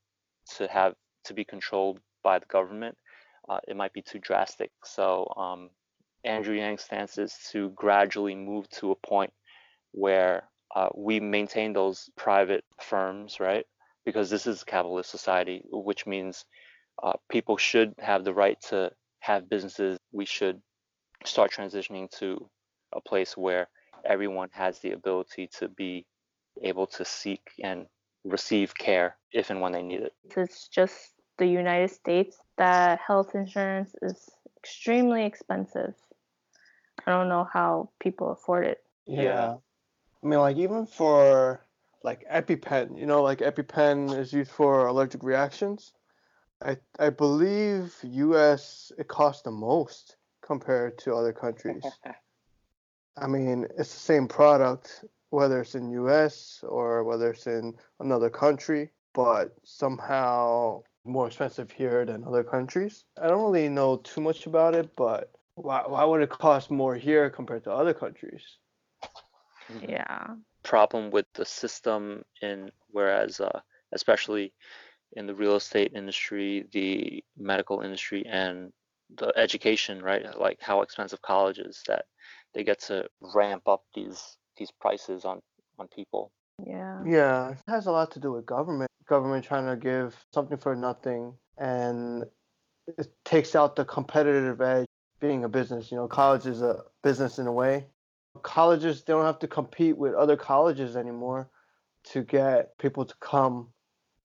to 0.56 0.66
have 0.68 0.94
to 1.26 1.34
be 1.34 1.44
controlled 1.44 2.00
by 2.24 2.38
the 2.38 2.46
government 2.46 2.96
uh, 3.48 3.60
it 3.68 3.76
might 3.76 3.92
be 3.92 4.00
too 4.00 4.20
drastic. 4.28 4.70
So 4.96 5.30
um, 5.36 5.60
andrew 6.24 6.56
yang's 6.56 6.84
stance 6.84 7.18
is 7.18 7.36
to 7.52 7.60
gradually 7.84 8.36
move 8.50 8.64
to 8.78 8.92
a 8.92 9.00
point 9.12 9.32
where 10.04 10.48
uh, 10.74 10.88
we 10.96 11.20
maintain 11.20 11.74
those 11.74 12.08
private 12.16 12.64
firms 12.80 13.38
right? 13.38 13.66
Because 14.06 14.30
this 14.30 14.46
is 14.46 14.62
a 14.62 14.70
capitalist 14.74 15.10
society 15.10 15.62
which 15.70 16.06
means 16.06 16.46
uh, 17.02 17.16
people 17.28 17.58
should 17.58 17.92
have 17.98 18.24
the 18.24 18.32
right 18.32 18.58
to 18.70 18.90
have 19.20 19.50
businesses. 19.54 19.98
We 20.20 20.24
should 20.24 20.62
start 21.30 21.52
transitioning 21.52 22.10
to 22.18 22.48
a 22.92 23.00
place 23.00 23.36
where 23.36 23.68
everyone 24.04 24.48
has 24.52 24.78
the 24.80 24.92
ability 24.92 25.48
to 25.58 25.68
be 25.68 26.06
able 26.62 26.86
to 26.86 27.04
seek 27.04 27.42
and 27.62 27.86
receive 28.24 28.74
care 28.74 29.16
if 29.32 29.50
and 29.50 29.60
when 29.60 29.72
they 29.72 29.82
need 29.82 30.00
it. 30.00 30.12
It's 30.36 30.68
just 30.68 31.12
the 31.38 31.46
United 31.46 31.90
States 31.90 32.36
that 32.58 33.00
health 33.04 33.34
insurance 33.34 33.94
is 34.02 34.28
extremely 34.58 35.24
expensive. 35.24 35.94
I 37.06 37.10
don't 37.10 37.28
know 37.28 37.48
how 37.52 37.90
people 38.00 38.30
afford 38.30 38.66
it. 38.66 38.78
Yeah. 39.06 39.22
Yeah. 39.22 39.54
I 40.22 40.26
mean, 40.26 40.38
like 40.38 40.56
even 40.56 40.86
for 40.86 41.66
like 42.04 42.24
EpiPen, 42.30 42.98
you 42.98 43.06
know, 43.06 43.22
like 43.22 43.38
EpiPen 43.38 44.16
is 44.16 44.32
used 44.32 44.50
for 44.50 44.86
allergic 44.86 45.22
reactions. 45.22 45.92
I 46.64 46.76
I 46.98 47.10
believe 47.10 47.94
U.S. 48.02 48.92
it 48.98 49.08
costs 49.08 49.42
the 49.42 49.50
most 49.50 50.16
compared 50.42 50.98
to 50.98 51.14
other 51.14 51.32
countries. 51.32 51.84
I 53.16 53.26
mean, 53.26 53.66
it's 53.78 53.92
the 53.92 54.00
same 54.00 54.26
product 54.26 55.04
whether 55.32 55.62
it's 55.62 55.74
in 55.74 55.90
U.S. 55.92 56.62
or 56.68 57.04
whether 57.04 57.30
it's 57.30 57.46
in 57.46 57.74
another 58.00 58.28
country, 58.28 58.90
but 59.14 59.54
somehow 59.64 60.82
more 61.06 61.26
expensive 61.26 61.70
here 61.70 62.04
than 62.04 62.22
other 62.24 62.44
countries. 62.44 63.04
I 63.20 63.28
don't 63.28 63.42
really 63.42 63.70
know 63.70 63.96
too 63.96 64.20
much 64.20 64.44
about 64.44 64.74
it, 64.74 64.94
but 64.94 65.32
why 65.54 65.84
why 65.86 66.04
would 66.04 66.20
it 66.20 66.28
cost 66.28 66.70
more 66.70 66.94
here 66.96 67.30
compared 67.30 67.64
to 67.64 67.72
other 67.72 67.94
countries? 67.94 68.44
Yeah. 69.80 70.34
Problem 70.62 71.10
with 71.10 71.26
the 71.32 71.46
system 71.46 72.24
in 72.42 72.70
whereas 72.90 73.40
uh, 73.40 73.60
especially 73.92 74.52
in 75.14 75.26
the 75.26 75.34
real 75.34 75.56
estate 75.56 75.92
industry, 75.94 76.66
the 76.72 77.24
medical 77.38 77.80
industry, 77.80 78.24
and 78.26 78.70
the 79.16 79.32
education, 79.36 80.02
right? 80.02 80.24
Like 80.38 80.58
how 80.60 80.82
expensive 80.82 81.22
college 81.22 81.58
is 81.58 81.82
that 81.86 82.06
they 82.54 82.64
get 82.64 82.80
to 82.80 83.08
ramp 83.34 83.66
up 83.66 83.84
these 83.94 84.36
these 84.56 84.70
prices 84.70 85.24
on 85.24 85.40
on 85.78 85.88
people. 85.88 86.30
Yeah. 86.64 87.02
Yeah, 87.04 87.50
it 87.50 87.58
has 87.68 87.86
a 87.86 87.92
lot 87.92 88.12
to 88.12 88.20
do 88.20 88.32
with 88.32 88.46
government. 88.46 88.90
Government 89.08 89.44
trying 89.44 89.66
to 89.66 89.76
give 89.76 90.16
something 90.32 90.58
for 90.58 90.76
nothing, 90.76 91.34
and 91.58 92.24
it 92.86 93.12
takes 93.24 93.54
out 93.54 93.76
the 93.76 93.84
competitive 93.84 94.60
edge. 94.60 94.86
Being 95.20 95.44
a 95.44 95.48
business, 95.48 95.92
you 95.92 95.96
know, 95.96 96.08
college 96.08 96.46
is 96.46 96.62
a 96.62 96.82
business 97.04 97.38
in 97.38 97.46
a 97.46 97.52
way. 97.52 97.86
Colleges 98.42 99.04
they 99.04 99.12
don't 99.12 99.24
have 99.24 99.38
to 99.40 99.46
compete 99.46 99.96
with 99.96 100.14
other 100.14 100.36
colleges 100.36 100.96
anymore 100.96 101.48
to 102.04 102.22
get 102.22 102.76
people 102.78 103.04
to 103.04 103.14
come, 103.20 103.68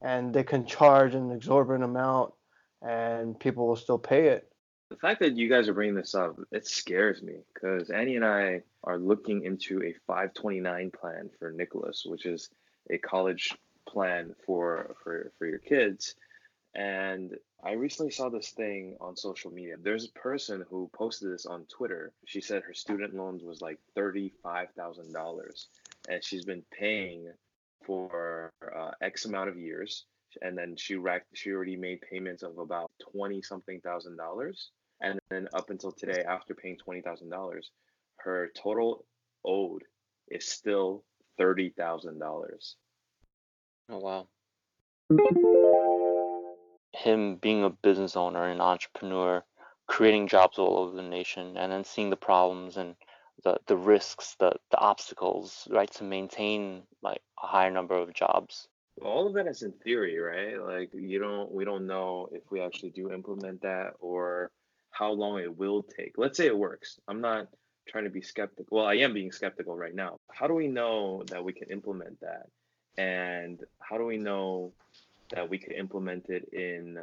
and 0.01 0.33
they 0.33 0.43
can 0.43 0.65
charge 0.65 1.13
an 1.13 1.31
exorbitant 1.31 1.83
amount, 1.83 2.33
and 2.81 3.39
people 3.39 3.67
will 3.67 3.75
still 3.75 3.99
pay 3.99 4.29
it. 4.29 4.51
The 4.89 4.95
fact 4.95 5.19
that 5.19 5.35
you 5.35 5.49
guys 5.49 5.67
are 5.67 5.73
bringing 5.73 5.95
this 5.95 6.15
up, 6.15 6.39
it 6.51 6.65
scares 6.65 7.21
me 7.21 7.35
because 7.53 7.89
Annie 7.89 8.15
and 8.15 8.25
I 8.25 8.61
are 8.83 8.97
looking 8.97 9.43
into 9.43 9.83
a 9.83 9.93
529 10.07 10.91
plan 10.91 11.29
for 11.37 11.51
Nicholas, 11.51 12.03
which 12.05 12.25
is 12.25 12.49
a 12.89 12.97
college 12.97 13.53
plan 13.85 14.33
for 14.45 14.95
for 15.03 15.31
for 15.37 15.45
your 15.45 15.59
kids. 15.59 16.15
And 16.73 17.37
I 17.63 17.73
recently 17.73 18.11
saw 18.11 18.29
this 18.29 18.51
thing 18.51 18.95
on 19.01 19.17
social 19.17 19.51
media. 19.51 19.75
There's 19.81 20.05
a 20.05 20.19
person 20.19 20.63
who 20.69 20.89
posted 20.93 21.33
this 21.33 21.45
on 21.45 21.65
Twitter. 21.65 22.13
She 22.25 22.39
said 22.39 22.63
her 22.63 22.73
student 22.73 23.15
loans 23.15 23.43
was 23.43 23.61
like 23.61 23.79
$35,000 23.97 25.65
and 26.07 26.23
she's 26.23 26.45
been 26.45 26.63
paying 26.71 27.31
for 27.83 28.53
uh, 28.75 28.91
X 29.01 29.25
amount 29.25 29.49
of 29.49 29.57
years 29.57 30.05
and 30.41 30.57
then 30.57 30.75
she 30.77 30.95
racked 30.95 31.27
she 31.33 31.51
already 31.51 31.75
made 31.75 31.99
payments 32.01 32.43
of 32.43 32.57
about 32.57 32.91
20 33.13 33.41
something 33.41 33.79
thousand 33.81 34.17
dollars 34.17 34.71
and 35.01 35.19
then 35.29 35.47
up 35.53 35.69
until 35.69 35.91
today 35.91 36.23
after 36.27 36.53
paying 36.55 36.77
$20,000 36.87 37.61
her 38.17 38.51
total 38.55 39.05
owed 39.45 39.83
is 40.29 40.47
still 40.47 41.03
$30,000 41.39 42.75
Oh 43.89 43.99
wow. 43.99 44.27
Him 46.93 47.37
being 47.37 47.63
a 47.63 47.69
business 47.69 48.17
owner 48.17 48.43
and 48.49 48.61
entrepreneur, 48.61 49.45
creating 49.87 50.27
jobs 50.27 50.59
all 50.59 50.77
over 50.77 50.95
the 50.95 51.03
nation, 51.03 51.55
and 51.57 51.71
then 51.71 51.85
seeing 51.85 52.09
the 52.09 52.17
problems 52.17 52.75
and 52.75 52.95
the 53.43 53.57
the 53.67 53.77
risks, 53.77 54.35
the 54.39 54.59
the 54.71 54.77
obstacles, 54.77 55.67
right, 55.71 55.89
to 55.91 56.03
maintain 56.03 56.83
like 57.01 57.21
a 57.41 57.47
higher 57.47 57.71
number 57.71 57.95
of 57.95 58.13
jobs. 58.13 58.67
All 59.01 59.27
of 59.27 59.33
that 59.33 59.47
is 59.47 59.63
in 59.63 59.71
theory 59.71 60.19
right? 60.19 60.61
Like 60.61 60.89
you 60.93 61.19
don't 61.19 61.51
we 61.51 61.65
don't 61.65 61.87
know 61.87 62.29
if 62.31 62.43
we 62.51 62.61
actually 62.61 62.91
do 62.91 63.11
implement 63.11 63.61
that 63.61 63.93
or 63.99 64.51
how 64.91 65.11
long 65.11 65.39
it 65.39 65.57
will 65.57 65.83
take. 65.83 66.13
Let's 66.17 66.37
say 66.37 66.47
it 66.47 66.57
works. 66.57 66.99
I'm 67.07 67.21
not 67.21 67.47
trying 67.87 68.03
to 68.03 68.09
be 68.09 68.21
skeptical 68.21 68.65
well 68.69 68.85
i 68.85 68.95
am 68.95 69.13
being 69.13 69.31
skeptical 69.31 69.75
right 69.75 69.95
now. 69.95 70.17
How 70.31 70.47
do 70.47 70.53
we 70.53 70.67
know 70.67 71.23
that 71.27 71.43
we 71.43 71.53
can 71.53 71.69
implement 71.69 72.19
that? 72.21 72.47
And 72.97 73.59
how 73.79 73.97
do 73.97 74.05
we 74.05 74.17
know 74.17 74.73
that 75.31 75.49
we 75.49 75.57
could 75.57 75.73
implement 75.73 76.29
it 76.29 76.49
in 76.51 76.97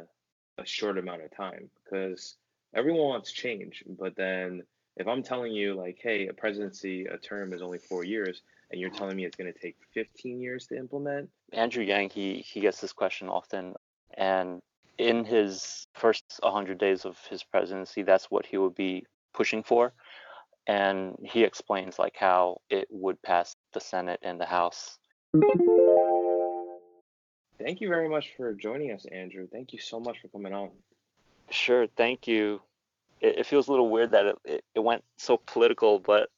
a 0.57 0.65
short 0.65 0.97
amount 0.97 1.23
of 1.23 1.35
time? 1.35 1.69
Because 1.83 2.35
everyone 2.75 3.07
wants 3.07 3.31
change 3.31 3.83
but 3.97 4.15
then 4.15 4.61
if 4.97 5.07
i'm 5.07 5.23
telling 5.23 5.53
you 5.53 5.73
like 5.73 5.97
hey 6.01 6.27
a 6.27 6.33
presidency 6.33 7.05
a 7.05 7.17
term 7.17 7.53
is 7.53 7.61
only 7.61 7.79
four 7.79 8.03
years 8.03 8.41
and 8.75 8.81
you're 8.81 8.91
telling 8.91 9.15
me 9.15 9.23
it's 9.23 9.37
going 9.37 9.51
to 9.51 9.57
take 9.57 9.77
15 9.93 10.41
years 10.41 10.67
to 10.67 10.77
implement 10.77 11.29
Andrew 11.53 11.83
Yang, 11.83 12.09
he 12.09 12.45
he 12.45 12.59
gets 12.59 12.81
this 12.81 12.91
question 12.91 13.29
often, 13.29 13.73
and 14.17 14.61
in 14.97 15.23
his 15.23 15.87
first 15.93 16.25
100 16.41 16.77
days 16.77 17.05
of 17.05 17.17
his 17.29 17.43
presidency, 17.43 18.03
that's 18.03 18.25
what 18.25 18.45
he 18.45 18.57
would 18.57 18.75
be 18.75 19.05
pushing 19.33 19.63
for, 19.63 19.93
and 20.67 21.15
he 21.23 21.43
explains 21.43 21.97
like 21.97 22.15
how 22.17 22.57
it 22.69 22.87
would 22.89 23.21
pass 23.21 23.55
the 23.73 23.79
Senate 23.79 24.19
and 24.21 24.39
the 24.39 24.45
House. 24.45 24.97
Thank 27.57 27.79
you 27.79 27.87
very 27.87 28.09
much 28.09 28.33
for 28.35 28.53
joining 28.53 28.91
us, 28.91 29.05
Andrew. 29.11 29.47
Thank 29.49 29.71
you 29.71 29.79
so 29.79 29.99
much 29.99 30.17
for 30.21 30.27
coming 30.27 30.53
on. 30.53 30.71
Sure, 31.49 31.87
thank 31.95 32.27
you. 32.27 32.61
It, 33.21 33.39
it 33.39 33.45
feels 33.45 33.69
a 33.69 33.71
little 33.71 33.89
weird 33.89 34.11
that 34.11 34.25
it, 34.25 34.35
it, 34.43 34.63
it 34.75 34.79
went 34.81 35.03
so 35.17 35.39
political, 35.45 35.99
but 35.99 36.29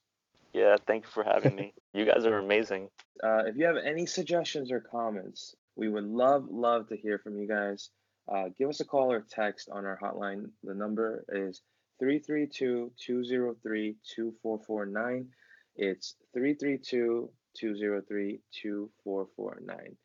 yeah, 0.54 0.76
thank 0.86 1.06
you 1.06 1.10
for 1.12 1.24
having 1.24 1.56
me. 1.56 1.74
You 1.94 2.06
guys 2.06 2.28
are 2.28 2.38
amazing. 2.38 2.90
Uh, 3.24 3.46
if 3.48 3.56
you 3.56 3.66
have 3.66 3.78
any 3.78 4.06
suggestions 4.06 4.72
or 4.72 4.80
comments, 4.80 5.56
we 5.76 5.90
would 5.90 6.04
love, 6.04 6.46
love 6.48 6.88
to 6.90 6.96
hear 6.96 7.18
from 7.18 7.40
you 7.40 7.48
guys. 7.48 7.90
Uh, 8.32 8.50
give 8.56 8.70
us 8.70 8.82
a 8.82 8.86
call 8.86 9.12
or 9.12 9.26
text 9.32 9.70
on 9.72 9.84
our 9.84 9.98
hotline. 10.00 10.52
The 10.64 10.76
number 10.76 11.26
is 11.30 11.62
332 12.00 12.92
203 13.04 13.96
2449. 14.16 15.28
It's 15.76 16.16
332 16.34 17.30
203 17.58 18.40
2449. 18.62 19.98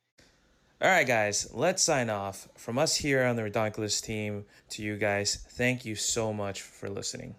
All 0.80 0.88
right, 0.88 1.06
guys, 1.06 1.48
let's 1.52 1.82
sign 1.82 2.10
off. 2.10 2.48
From 2.56 2.78
us 2.78 2.96
here 2.96 3.24
on 3.24 3.36
the 3.36 3.42
Redonkulous 3.42 4.02
team 4.02 4.46
to 4.70 4.82
you 4.82 4.96
guys, 4.96 5.36
thank 5.50 5.84
you 5.84 5.94
so 5.94 6.32
much 6.32 6.62
for 6.62 6.88
listening. 6.88 7.36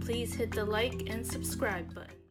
Please 0.00 0.34
hit 0.34 0.52
the 0.52 0.64
like 0.64 1.08
and 1.08 1.26
subscribe 1.26 1.94
button. 1.94 2.23